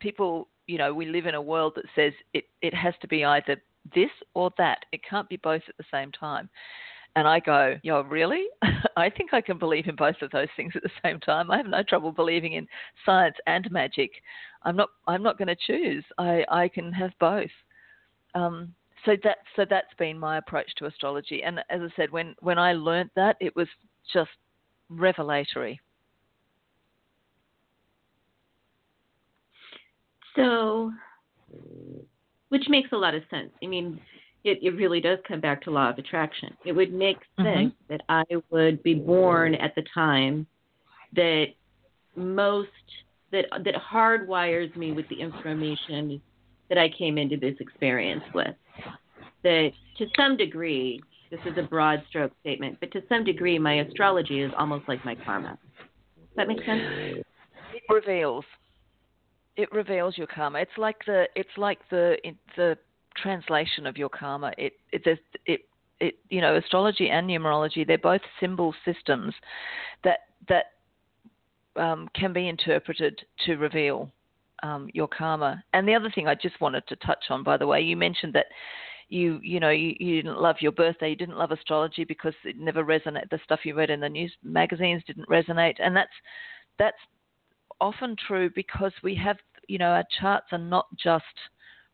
[0.00, 3.24] people, you know, we live in a world that says it, it has to be
[3.24, 3.56] either
[3.94, 4.84] this or that.
[4.92, 6.48] It can't be both at the same time.
[7.16, 8.44] And I go, yo, really?
[8.96, 11.50] I think I can believe in both of those things at the same time.
[11.50, 12.68] I have no trouble believing in
[13.04, 14.10] science and magic.
[14.62, 14.90] I'm not.
[15.08, 16.04] I'm not going to choose.
[16.18, 17.50] I I can have both.
[18.34, 21.42] Um, so that so that's been my approach to astrology.
[21.42, 23.68] And as I said, when when I learnt that, it was
[24.12, 24.30] just
[24.90, 25.80] revelatory.
[30.36, 30.92] So,
[32.48, 33.50] which makes a lot of sense.
[33.62, 34.00] I mean,
[34.44, 36.56] it, it really does come back to law of attraction.
[36.64, 37.44] It would make mm-hmm.
[37.44, 37.92] sense mm-hmm.
[37.92, 40.46] that I would be born at the time
[41.14, 41.46] that
[42.16, 42.68] most
[43.32, 46.20] that that hardwires me with the information
[46.68, 48.54] that I came into this experience with.
[49.42, 51.00] That to some degree,
[51.30, 55.04] this is a broad stroke statement, but to some degree, my astrology is almost like
[55.04, 55.58] my karma.
[56.16, 56.82] Does that make sense?
[57.72, 58.44] It reveals.
[59.56, 60.60] It reveals your karma.
[60.60, 62.16] It's like the it's like the
[62.56, 62.76] the
[63.16, 64.52] translation of your karma.
[64.58, 65.02] It it
[65.46, 65.60] it
[66.00, 69.34] it you know astrology and numerology they're both symbol systems
[70.02, 70.66] that that
[71.76, 74.10] um, can be interpreted to reveal
[74.62, 75.62] um, your karma.
[75.72, 78.32] And the other thing I just wanted to touch on, by the way, you mentioned
[78.34, 78.46] that
[79.10, 82.58] you you know you, you didn't love your birthday, you didn't love astrology because it
[82.58, 83.28] never resonated.
[83.30, 86.10] The stuff you read in the news magazines didn't resonate, and that's
[86.78, 86.96] that's
[87.80, 89.36] often true because we have
[89.68, 91.24] you know our charts are not just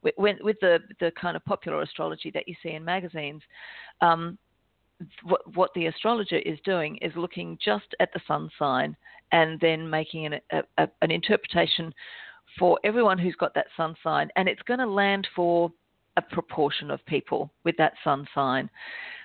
[0.03, 3.43] with, with the the kind of popular astrology that you see in magazines,
[4.01, 4.39] um,
[5.25, 8.97] what, what the astrologer is doing is looking just at the sun sign
[9.33, 11.93] and then making an, a, a, an interpretation
[12.59, 15.71] for everyone who's got that sun sign, and it's going to land for
[16.17, 18.71] a proportion of people with that sun sign.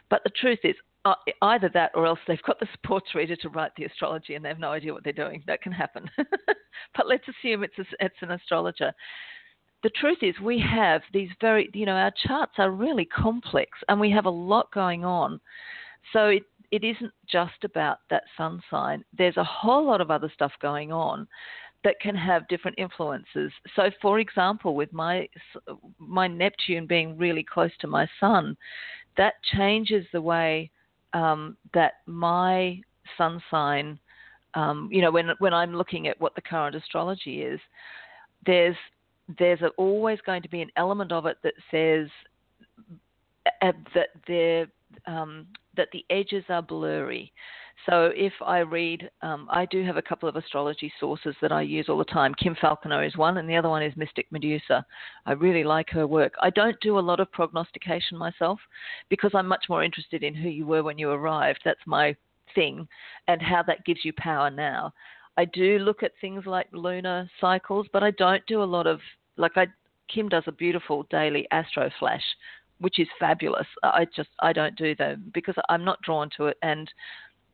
[0.10, 3.49] But the truth is, uh, either that or else they've got the sports reader to
[3.49, 5.43] write the astrology and they have no idea what they're doing.
[5.47, 6.10] That can happen.
[6.17, 8.93] but let's assume it's a, it's an astrologer
[9.84, 13.99] the truth is, we have these very, you know, our charts are really complex and
[13.99, 15.39] we have a lot going on.
[16.13, 19.04] So it, it isn't just about that sun sign.
[19.17, 21.27] There's a whole lot of other stuff going on
[21.83, 23.51] that can have different influences.
[23.75, 25.27] So, for example, with my
[25.97, 28.55] my Neptune being really close to my Sun,
[29.17, 30.69] that changes the way
[31.13, 32.81] um, that my
[33.17, 33.99] sun sign.
[34.53, 37.59] Um, you know, when when I'm looking at what the current astrology is,
[38.45, 38.75] there's
[39.39, 42.09] there's always going to be an element of it that says
[43.61, 44.67] that there
[45.06, 47.32] um, that the edges are blurry.
[47.86, 51.62] So if I read, um, I do have a couple of astrology sources that I
[51.62, 52.36] use all the time.
[52.36, 54.86] Kim Falconer is one, and the other one is Mystic Medusa.
[55.25, 56.34] I really like her work.
[56.41, 58.60] I don't do a lot of prognostication myself
[59.10, 61.62] because I'm much more interested in who you were when you arrived.
[61.65, 62.15] That's my
[62.54, 62.88] thing,
[63.27, 64.93] and how that gives you power now.
[65.38, 68.99] I do look at things like lunar cycles, but I don't do a lot of
[69.38, 69.67] like I.
[70.13, 72.23] Kim does a beautiful daily astro flash,
[72.81, 73.67] which is fabulous.
[73.83, 76.91] I just I don't do them because I'm not drawn to it, and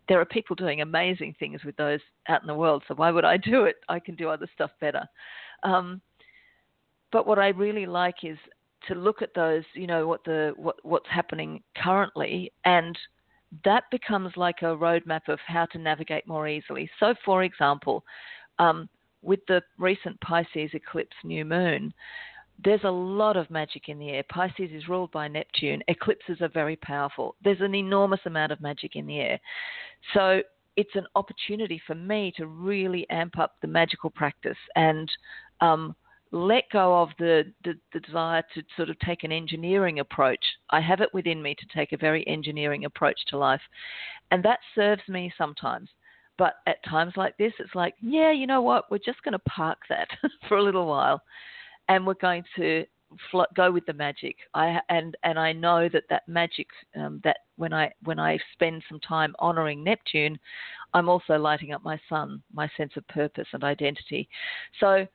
[0.07, 2.83] there are people doing amazing things with those out in the world.
[2.87, 3.75] So why would I do it?
[3.89, 5.05] I can do other stuff better.
[5.63, 6.01] Um,
[7.11, 8.37] but what I really like is
[8.87, 12.97] to look at those, you know, what the what what's happening currently, and
[13.65, 16.89] that becomes like a roadmap of how to navigate more easily.
[16.99, 18.03] So, for example,
[18.59, 18.87] um,
[19.21, 21.93] with the recent Pisces eclipse new moon,
[22.63, 24.23] there's a lot of magic in the air.
[24.29, 25.81] Pisces is ruled by Neptune.
[25.87, 27.35] Eclipses are very powerful.
[27.43, 29.39] There's an enormous amount of magic in the air.
[30.13, 30.41] So
[30.75, 35.09] it's an opportunity for me to really amp up the magical practice and
[35.61, 35.95] um,
[36.31, 40.43] let go of the, the, the, desire to sort of take an engineering approach.
[40.69, 43.61] I have it within me to take a very engineering approach to life.
[44.31, 45.89] And that serves me sometimes.
[46.37, 48.91] But at times like this, it's like, yeah, you know what?
[48.91, 50.07] We're just going to park that
[50.47, 51.21] for a little while
[51.89, 52.85] and we're going to
[53.31, 54.35] fl- go with the magic.
[54.53, 58.83] I and and I know that that magic um, that when I when I spend
[58.89, 60.37] some time honoring Neptune,
[60.93, 64.29] I'm also lighting up my sun, my sense of purpose and identity.
[64.79, 65.07] So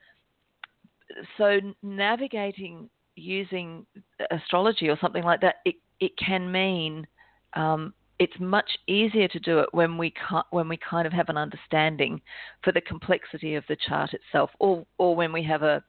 [1.39, 3.85] so navigating using
[4.31, 7.07] astrology or something like that, it it can mean
[7.55, 10.13] um, it's much easier to do it when we
[10.51, 12.21] when we kind of have an understanding
[12.63, 15.83] for the complexity of the chart itself, or or when we have a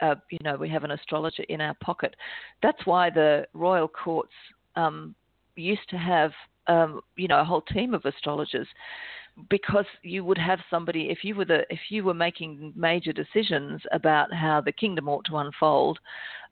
[0.00, 2.14] uh, you know, we have an astrologer in our pocket.
[2.62, 4.32] That's why the royal courts
[4.76, 5.14] um,
[5.56, 6.32] used to have,
[6.66, 8.68] um, you know, a whole team of astrologers,
[9.50, 13.80] because you would have somebody if you were the if you were making major decisions
[13.92, 15.98] about how the kingdom ought to unfold,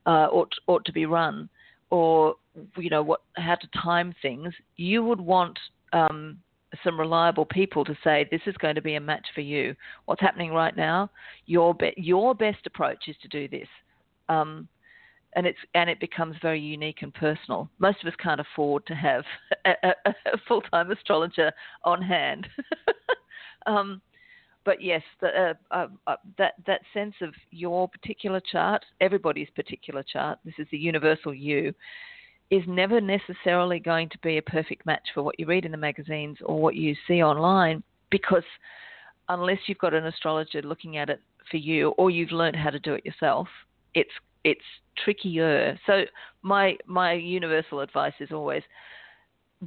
[0.07, 1.49] uh, ought ought to be run,
[1.91, 2.35] or
[2.77, 5.59] you know what how to time things, you would want
[5.93, 6.39] um,
[6.83, 9.75] some reliable people to say this is going to be a match for you.
[10.07, 11.11] What's happening right now?
[11.47, 13.69] Your be- your best approach is to do this,
[14.29, 14.69] um,
[15.35, 17.69] and it's and it becomes very unique and personal.
[17.79, 19.25] Most of us can't afford to have
[19.65, 21.53] a, a, a full time astrologer
[21.85, 22.47] on hand.
[23.67, 24.01] um,
[24.65, 30.03] but yes, the, uh, uh, uh, that that sense of your particular chart, everybody's particular
[30.03, 30.39] chart.
[30.45, 31.73] This is the universal you
[32.51, 35.77] is never necessarily going to be a perfect match for what you read in the
[35.77, 38.45] magazines or what you see online because
[39.29, 42.79] unless you've got an astrologer looking at it for you or you've learned how to
[42.79, 43.49] do it yourself,
[43.95, 44.11] it's
[44.45, 44.61] it's
[45.05, 45.79] trickier.
[45.87, 46.05] So
[46.43, 48.63] my my universal advice is always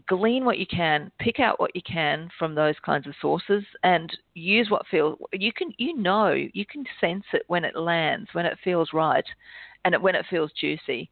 [0.08, 4.16] glean what you can, pick out what you can from those kinds of sources and
[4.36, 8.46] use what feels you can you know, you can sense it when it lands, when
[8.46, 9.26] it feels right
[9.84, 11.10] and when it feels juicy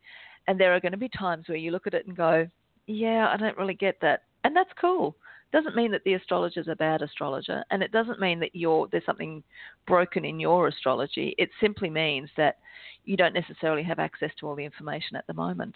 [0.48, 2.48] and there are going to be times where you look at it and go,
[2.88, 4.24] yeah, I don't really get that.
[4.44, 5.16] And that's cool.
[5.54, 9.06] Doesn't mean that the astrologer's a bad astrologer, and it doesn't mean that you're there's
[9.06, 9.42] something
[9.86, 11.36] broken in your astrology.
[11.38, 12.58] It simply means that
[13.06, 15.76] you don't necessarily have access to all the information at the moment.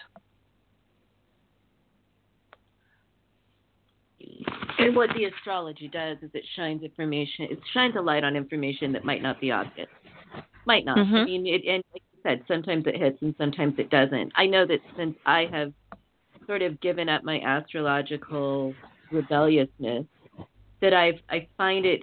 [4.77, 7.47] And what the astrology does is it shines information.
[7.49, 9.88] It shines a light on information that might not be obvious.
[10.65, 10.97] Might not.
[10.97, 11.15] Mm-hmm.
[11.15, 14.32] I mean, it, and like said, sometimes it hits and sometimes it doesn't.
[14.36, 15.74] I know that since I have
[16.47, 18.74] sort of given up my astrological
[19.11, 20.05] rebelliousness,
[20.82, 22.01] that I've I find it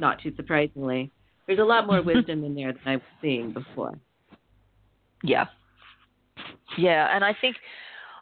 [0.00, 1.10] not too surprisingly.
[1.46, 2.16] There's a lot more mm-hmm.
[2.16, 3.98] wisdom in there than I was seeing before.
[5.22, 5.46] Yeah.
[6.76, 7.56] Yeah, and I think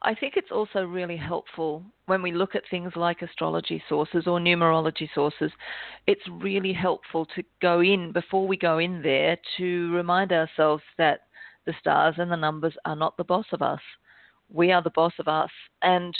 [0.06, 4.38] I think it's also really helpful when we look at things like astrology sources or
[4.38, 5.50] numerology sources.
[6.06, 11.20] It's really helpful to go in before we go in there to remind ourselves that
[11.64, 13.80] the stars and the numbers are not the boss of us.
[14.50, 15.50] We are the boss of us.
[15.80, 16.14] And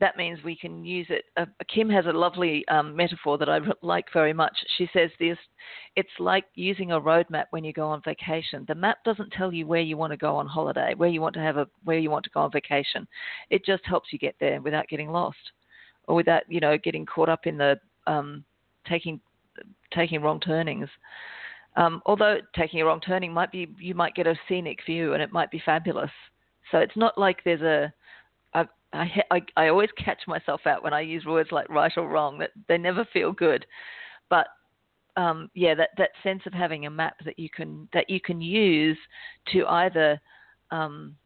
[0.00, 1.24] that means we can use it.
[1.36, 4.56] Uh, Kim has a lovely um, metaphor that I like very much.
[4.76, 5.38] She says this:
[5.96, 8.64] it's like using a road map when you go on vacation.
[8.68, 11.34] The map doesn't tell you where you want to go on holiday, where you want
[11.34, 13.06] to have a where you want to go on vacation.
[13.50, 15.38] It just helps you get there without getting lost,
[16.06, 18.44] or without you know getting caught up in the um,
[18.86, 19.20] taking
[19.92, 20.88] taking wrong turnings.
[21.76, 25.22] Um, although taking a wrong turning might be, you might get a scenic view and
[25.22, 26.10] it might be fabulous.
[26.72, 27.92] So it's not like there's a
[28.92, 32.38] I, I, I always catch myself out when I use words like right or wrong
[32.38, 33.66] that they never feel good,
[34.30, 34.46] but
[35.16, 38.40] um, yeah, that, that sense of having a map that you can that you can
[38.40, 38.96] use
[39.52, 40.20] to either
[40.70, 41.16] um,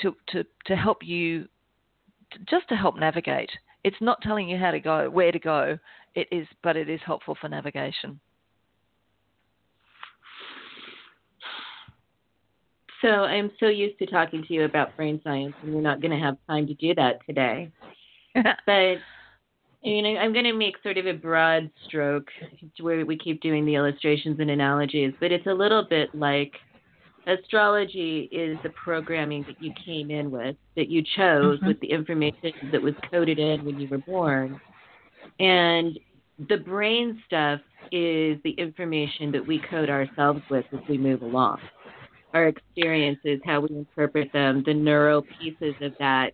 [0.00, 1.48] to to to help you
[2.48, 3.50] just to help navigate.
[3.84, 5.78] It's not telling you how to go, where to go.
[6.14, 8.20] It is, but it is helpful for navigation.
[13.02, 16.12] So I'm so used to talking to you about brain science, and we're not going
[16.12, 17.70] to have time to do that today.
[18.34, 18.94] but
[19.82, 22.28] you know, I'm going to make sort of a broad stroke
[22.80, 26.52] where we keep doing the illustrations and analogies, but it's a little bit like
[27.26, 31.66] astrology is the programming that you came in with, that you chose mm-hmm.
[31.66, 34.60] with the information that was coded in when you were born.
[35.40, 35.98] And
[36.48, 41.58] the brain stuff is the information that we code ourselves with as we move along
[42.34, 46.32] our experiences, how we interpret them, the neural pieces of that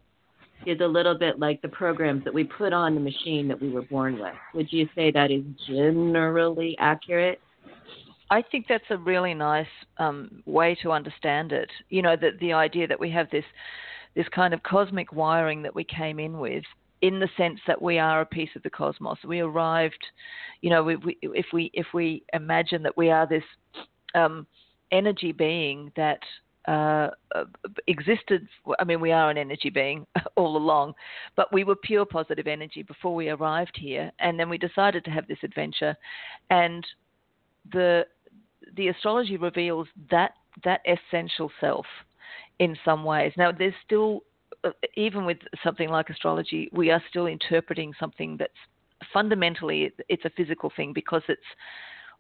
[0.67, 3.71] is a little bit like the programs that we put on the machine that we
[3.71, 4.35] were born with.
[4.55, 7.41] Would you say that is generally accurate?
[8.31, 9.67] I think that's a really nice
[9.99, 11.71] um, way to understand it.
[11.89, 13.45] You know, that the idea that we have this
[14.15, 16.65] this kind of cosmic wiring that we came in with,
[17.03, 19.19] in the sense that we are a piece of the cosmos.
[19.25, 20.05] We arrived,
[20.61, 23.45] you know, we, we, if we if we imagine that we are this
[24.15, 24.47] um,
[24.93, 26.21] energy being that
[26.67, 27.09] uh,
[27.87, 28.47] existed.
[28.79, 30.95] I mean, we are an energy being all along,
[31.37, 35.11] but we were pure positive energy before we arrived here, and then we decided to
[35.11, 35.97] have this adventure,
[36.51, 36.87] and
[37.73, 38.07] the
[38.77, 40.33] the astrology reveals that
[40.65, 41.87] that essential self
[42.59, 43.33] in some ways.
[43.37, 44.25] Now, there's still
[44.65, 48.53] uh, even with something like astrology, we are still interpreting something that's
[49.13, 51.41] fundamentally it's a physical thing because it's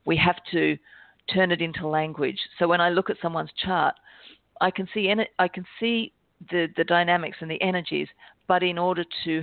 [0.05, 0.79] we have to
[1.33, 2.39] turn it into language.
[2.59, 3.95] So when I look at someone's chart,
[4.61, 6.13] I can see I can see
[6.51, 8.09] the the dynamics and the energies,
[8.47, 9.43] but in order to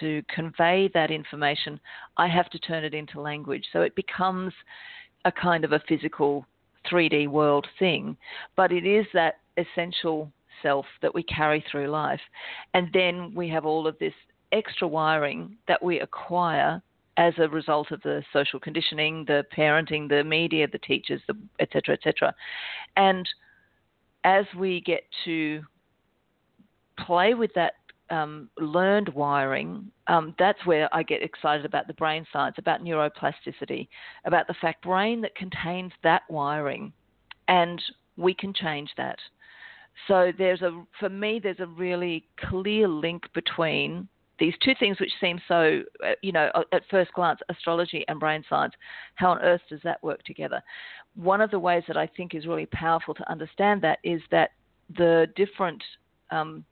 [0.00, 1.80] to convey that information,
[2.16, 3.64] I have to turn it into language.
[3.72, 4.52] So it becomes
[5.24, 6.46] a kind of a physical
[6.90, 8.16] 3D world thing,
[8.56, 10.30] but it is that essential
[10.62, 12.20] self that we carry through life.
[12.74, 14.12] And then we have all of this
[14.52, 16.82] extra wiring that we acquire
[17.16, 21.68] as a result of the social conditioning, the parenting, the media, the teachers, the et
[21.72, 22.34] cetera, et cetera.
[22.96, 23.26] And
[24.24, 25.62] as we get to
[26.98, 27.74] play with that
[28.10, 33.88] um, learned wiring, um, that's where I get excited about the brain science, about neuroplasticity,
[34.24, 36.92] about the fact brain that contains that wiring,
[37.48, 37.82] and
[38.16, 39.18] we can change that.
[40.08, 44.08] So there's a, for me, there's a really clear link between
[44.38, 48.44] these two things which seem so, uh, you know, at first glance, astrology and brain
[48.48, 48.74] science,
[49.14, 50.62] how on earth does that work together?
[51.14, 54.50] One of the ways that I think is really powerful to understand that is that
[54.96, 55.82] the different
[56.30, 56.64] um,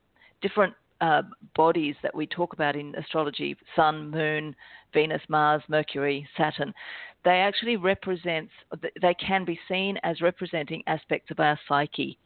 [0.42, 1.22] different uh,
[1.56, 4.54] bodies that we talk about in astrology sun moon
[4.92, 6.72] venus mars mercury saturn
[7.24, 8.48] they actually represent
[9.02, 12.16] they can be seen as representing aspects of our psyche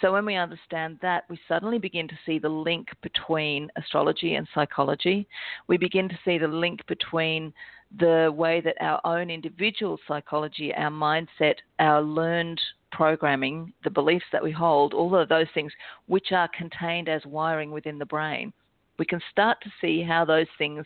[0.00, 4.46] so when we understand that, we suddenly begin to see the link between astrology and
[4.54, 5.26] psychology.
[5.68, 7.52] We begin to see the link between
[7.98, 12.60] the way that our own individual psychology, our mindset, our learned
[12.92, 15.72] programming, the beliefs that we hold, all of those things
[16.06, 18.52] which are contained as wiring within the brain,
[18.98, 20.84] we can start to see how those things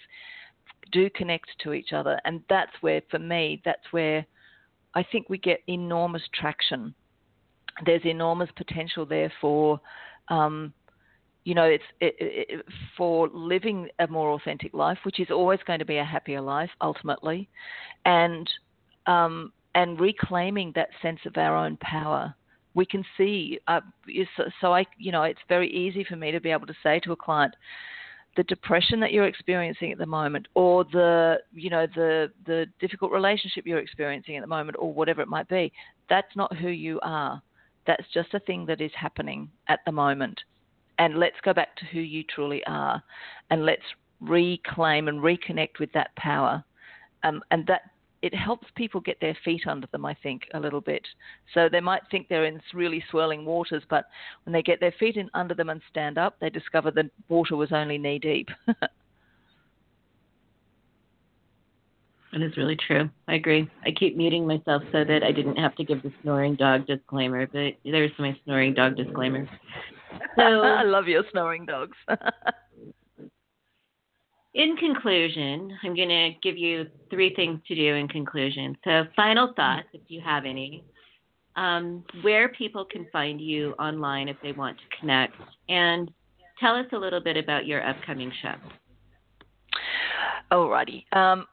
[0.92, 2.20] do connect to each other.
[2.24, 4.26] And that's where, for me, that's where
[4.94, 6.94] I think we get enormous traction
[7.84, 9.80] there's enormous potential there for,
[10.28, 10.72] um,
[11.44, 12.64] you know, it's it, it,
[12.96, 16.70] for living a more authentic life, which is always going to be a happier life
[16.80, 17.48] ultimately,
[18.04, 18.48] and
[19.06, 22.34] um, and reclaiming that sense of our own power.
[22.74, 23.80] We can see, uh,
[24.36, 27.00] so, so I, you know, it's very easy for me to be able to say
[27.00, 27.52] to a client,
[28.36, 33.10] the depression that you're experiencing at the moment or the you know the the difficult
[33.10, 35.72] relationship you're experiencing at the moment or whatever it might be
[36.08, 37.42] that's not who you are
[37.86, 40.40] that's just a thing that is happening at the moment.
[40.98, 43.02] And let's go back to who you truly are
[43.50, 43.82] and let's
[44.20, 46.62] reclaim and reconnect with that power.
[47.22, 47.82] Um, and that
[48.22, 51.06] it helps people get their feet under them, I think, a little bit.
[51.54, 54.06] So they might think they're in really swirling waters, but
[54.44, 57.56] when they get their feet in under them and stand up, they discover the water
[57.56, 58.48] was only knee deep.
[62.32, 63.10] That is really true.
[63.26, 63.68] I agree.
[63.84, 67.46] I keep muting myself so that I didn't have to give the snoring dog disclaimer,
[67.46, 69.48] but there's my snoring dog disclaimer.
[70.36, 71.96] So I love your snoring dogs.
[74.54, 78.76] in conclusion, I'm going to give you three things to do in conclusion.
[78.84, 80.84] So, final thoughts, if you have any,
[81.56, 85.34] um, where people can find you online if they want to connect,
[85.68, 86.10] and
[86.58, 88.54] tell us a little bit about your upcoming show.
[90.52, 91.04] Alrighty.
[91.16, 91.46] Um,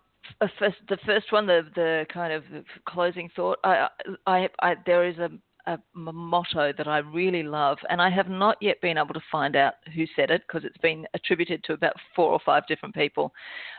[0.59, 2.43] first, the first one, the the kind of
[2.85, 3.59] closing thought.
[3.63, 3.87] I,
[4.25, 5.29] I, I there is a,
[5.65, 9.55] a motto that I really love, and I have not yet been able to find
[9.55, 13.33] out who said it because it's been attributed to about four or five different people.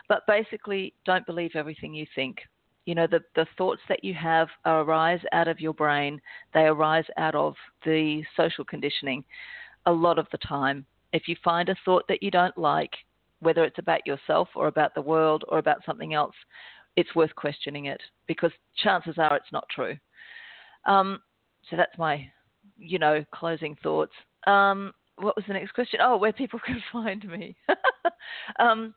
[0.07, 2.39] But basically, don't believe everything you think.
[2.85, 6.19] You know, the, the thoughts that you have arise out of your brain,
[6.53, 7.53] they arise out of
[7.85, 9.23] the social conditioning
[9.85, 10.85] a lot of the time.
[11.13, 12.93] If you find a thought that you don't like,
[13.39, 16.35] whether it's about yourself or about the world or about something else,
[16.95, 18.51] it's worth questioning it because
[18.83, 19.97] chances are it's not true.
[20.85, 21.19] Um,
[21.69, 22.27] so that's my,
[22.77, 24.13] you know, closing thoughts.
[24.47, 25.99] Um, what was the next question?
[26.01, 27.55] Oh, where people can find me.
[28.59, 28.93] um,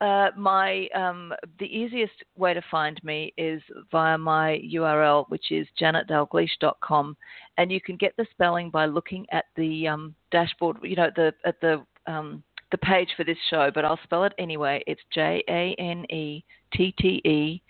[0.00, 5.66] uh, my um, the easiest way to find me is via my URL, which is
[5.80, 7.16] janettedalgliesh.com,
[7.56, 10.76] and you can get the spelling by looking at the um, dashboard.
[10.82, 14.32] You know, the at the um, the page for this show, but I'll spell it
[14.38, 14.82] anyway.
[14.86, 17.62] It's J A N E T T E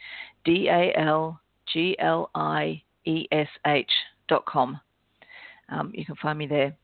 [0.44, 1.40] D A L
[1.72, 3.90] G L I E S H
[4.28, 4.80] dot com.
[5.68, 6.76] Um, you can find me there.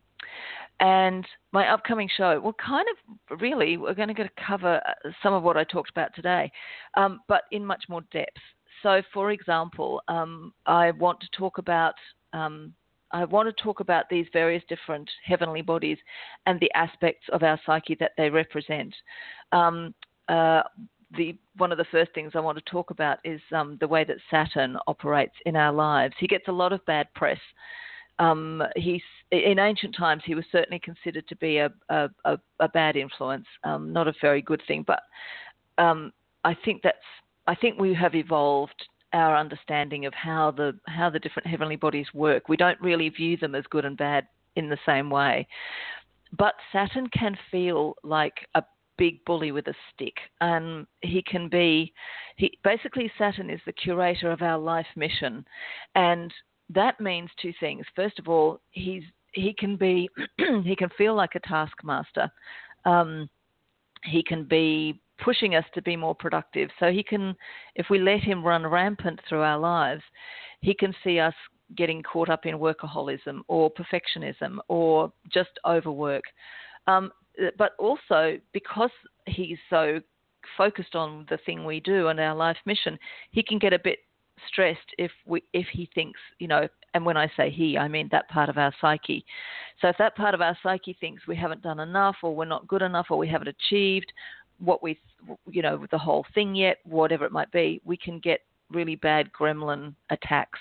[0.80, 5.44] And my upcoming show, well, kind of really, we're going to cover uh, some of
[5.44, 6.50] what I talked about today,
[6.96, 8.40] um, but in much more depth.
[8.82, 11.94] So, for example, um, I want to talk about
[12.32, 12.74] um,
[13.12, 15.98] I want to talk about these various different heavenly bodies
[16.46, 18.94] and the aspects of our psyche that they represent.
[19.52, 19.94] Um,
[20.28, 20.62] uh,
[21.16, 24.04] the one of the first things I want to talk about is um, the way
[24.04, 26.14] that Saturn operates in our lives.
[26.18, 27.38] He gets a lot of bad press.
[28.18, 32.68] Um, he's in ancient times he was certainly considered to be a a, a, a
[32.68, 34.84] bad influence, um, not a very good thing.
[34.86, 35.00] But
[35.76, 36.12] um,
[36.44, 36.96] I think that's
[37.46, 42.06] I think we have evolved our understanding of how the how the different heavenly bodies
[42.14, 42.48] work.
[42.48, 45.46] We don't really view them as good and bad in the same way.
[46.36, 48.62] But Saturn can feel like a
[48.96, 51.92] big bully with a stick, and he can be.
[52.36, 55.44] He basically Saturn is the curator of our life mission,
[55.94, 56.32] and
[56.70, 57.84] that means two things.
[57.94, 59.02] First of all, he's
[59.32, 60.08] he can be
[60.64, 62.30] he can feel like a taskmaster.
[62.84, 63.28] Um,
[64.04, 66.68] he can be pushing us to be more productive.
[66.78, 67.34] So he can,
[67.74, 70.02] if we let him run rampant through our lives,
[70.60, 71.34] he can see us
[71.76, 76.24] getting caught up in workaholism or perfectionism or just overwork.
[76.86, 77.12] Um,
[77.56, 78.90] but also because
[79.26, 80.00] he's so
[80.56, 82.98] focused on the thing we do and our life mission,
[83.30, 84.00] he can get a bit
[84.48, 88.08] stressed if we if he thinks you know and when i say he i mean
[88.10, 89.24] that part of our psyche
[89.80, 92.66] so if that part of our psyche thinks we haven't done enough or we're not
[92.66, 94.12] good enough or we haven't achieved
[94.62, 94.98] what we,
[95.50, 98.40] you know, the whole thing yet, whatever it might be, we can get
[98.70, 100.58] really bad gremlin attacks.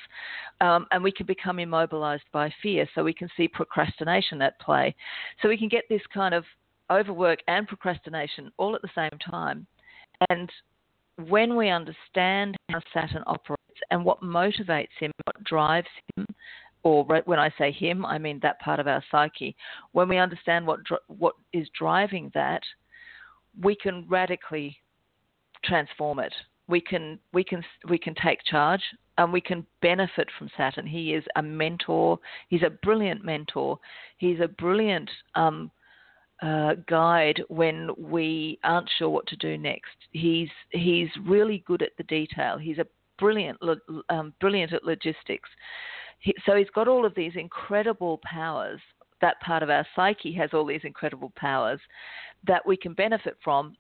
[0.60, 2.88] Um, and we can become immobilized by fear.
[2.94, 4.96] So we can see procrastination at play.
[5.42, 6.44] So we can get this kind of
[6.92, 9.66] overwork and procrastination all at the same time.
[10.30, 10.52] And
[11.30, 16.26] when we understand how Saturn operates and what motivates him, what drives him,
[16.84, 19.56] or when I say him, I mean that part of our psyche.
[19.92, 22.64] When we understand what what is driving that,
[23.60, 24.78] we can radically
[25.64, 26.34] transform it.
[26.68, 28.82] We can we can we can take charge
[29.18, 30.88] and we can benefit from Saturn.
[30.88, 32.18] He is a mentor.
[32.48, 33.80] He's a brilliant mentor.
[34.18, 35.70] He's a brilliant um,
[36.42, 39.92] uh, guide when we aren't sure what to do next.
[40.12, 42.58] He's he's really good at the detail.
[42.58, 42.88] He's a
[43.20, 43.60] brilliant
[44.10, 45.50] um, brilliant at logistics.
[46.20, 48.80] He, so he's got all of these incredible powers.
[49.22, 51.80] That part of our psyche has all these incredible powers,
[52.48, 53.76] that we can benefit from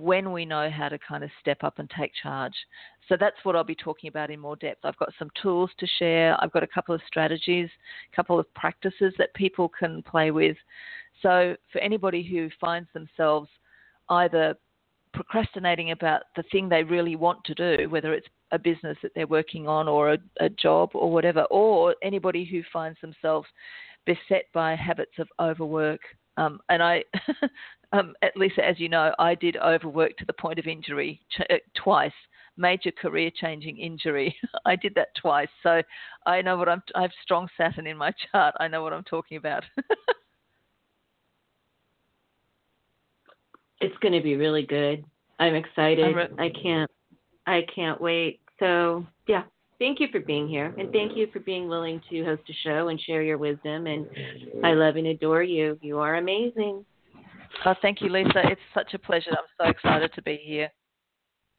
[0.00, 2.54] when we know how to kind of step up and take charge.
[3.08, 4.84] So that's what I'll be talking about in more depth.
[4.84, 6.36] I've got some tools to share.
[6.42, 7.68] I've got a couple of strategies,
[8.10, 10.56] a couple of practices that people can play with.
[11.20, 13.48] So for anybody who finds themselves
[14.08, 14.54] either
[15.12, 19.26] procrastinating about the thing they really want to do, whether it's a business that they're
[19.26, 23.46] working on or a, a job or whatever, or anybody who finds themselves
[24.06, 26.00] beset by habits of overwork,
[26.36, 27.04] um, and I,
[27.92, 31.42] um, at least as you know, I did overwork to the point of injury ch-
[31.50, 32.12] uh, twice,
[32.56, 34.34] major career changing injury.
[34.64, 35.82] I did that twice, so
[36.26, 36.82] I know what I'm.
[36.94, 38.54] I have strong Saturn in my chart.
[38.60, 39.64] I know what I'm talking about.
[43.80, 45.04] it's going to be really good.
[45.38, 46.14] I'm excited.
[46.14, 46.90] Re- I can't.
[47.46, 48.40] I can't wait.
[48.60, 49.42] So, yeah,
[49.82, 50.72] thank you for being here.
[50.78, 53.88] And thank you for being willing to host a show and share your wisdom.
[53.88, 54.06] And
[54.62, 55.76] I love and adore you.
[55.82, 56.84] You are amazing.
[57.66, 58.42] Oh, thank you, Lisa.
[58.44, 59.30] It's such a pleasure.
[59.32, 60.68] I'm so excited to be here.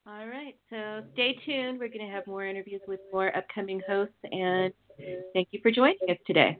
[0.06, 0.56] All right.
[0.70, 1.78] So stay tuned.
[1.78, 4.14] We're going to have more interviews with more upcoming hosts.
[4.32, 4.72] And
[5.34, 6.58] thank you for joining us today.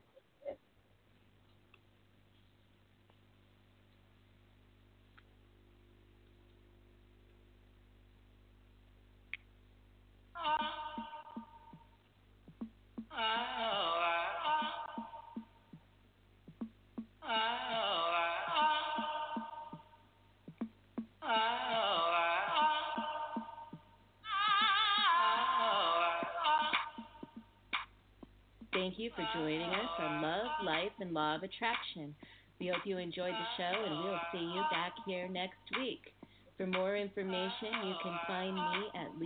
[28.73, 32.15] Thank you for joining us on Love, Life, and Law of Attraction.
[32.61, 36.12] We hope you enjoyed the show, and we'll see you back here next week.
[36.57, 39.19] For more information, you can find me at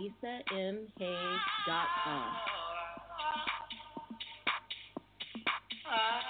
[5.88, 6.27] lisamhays.com.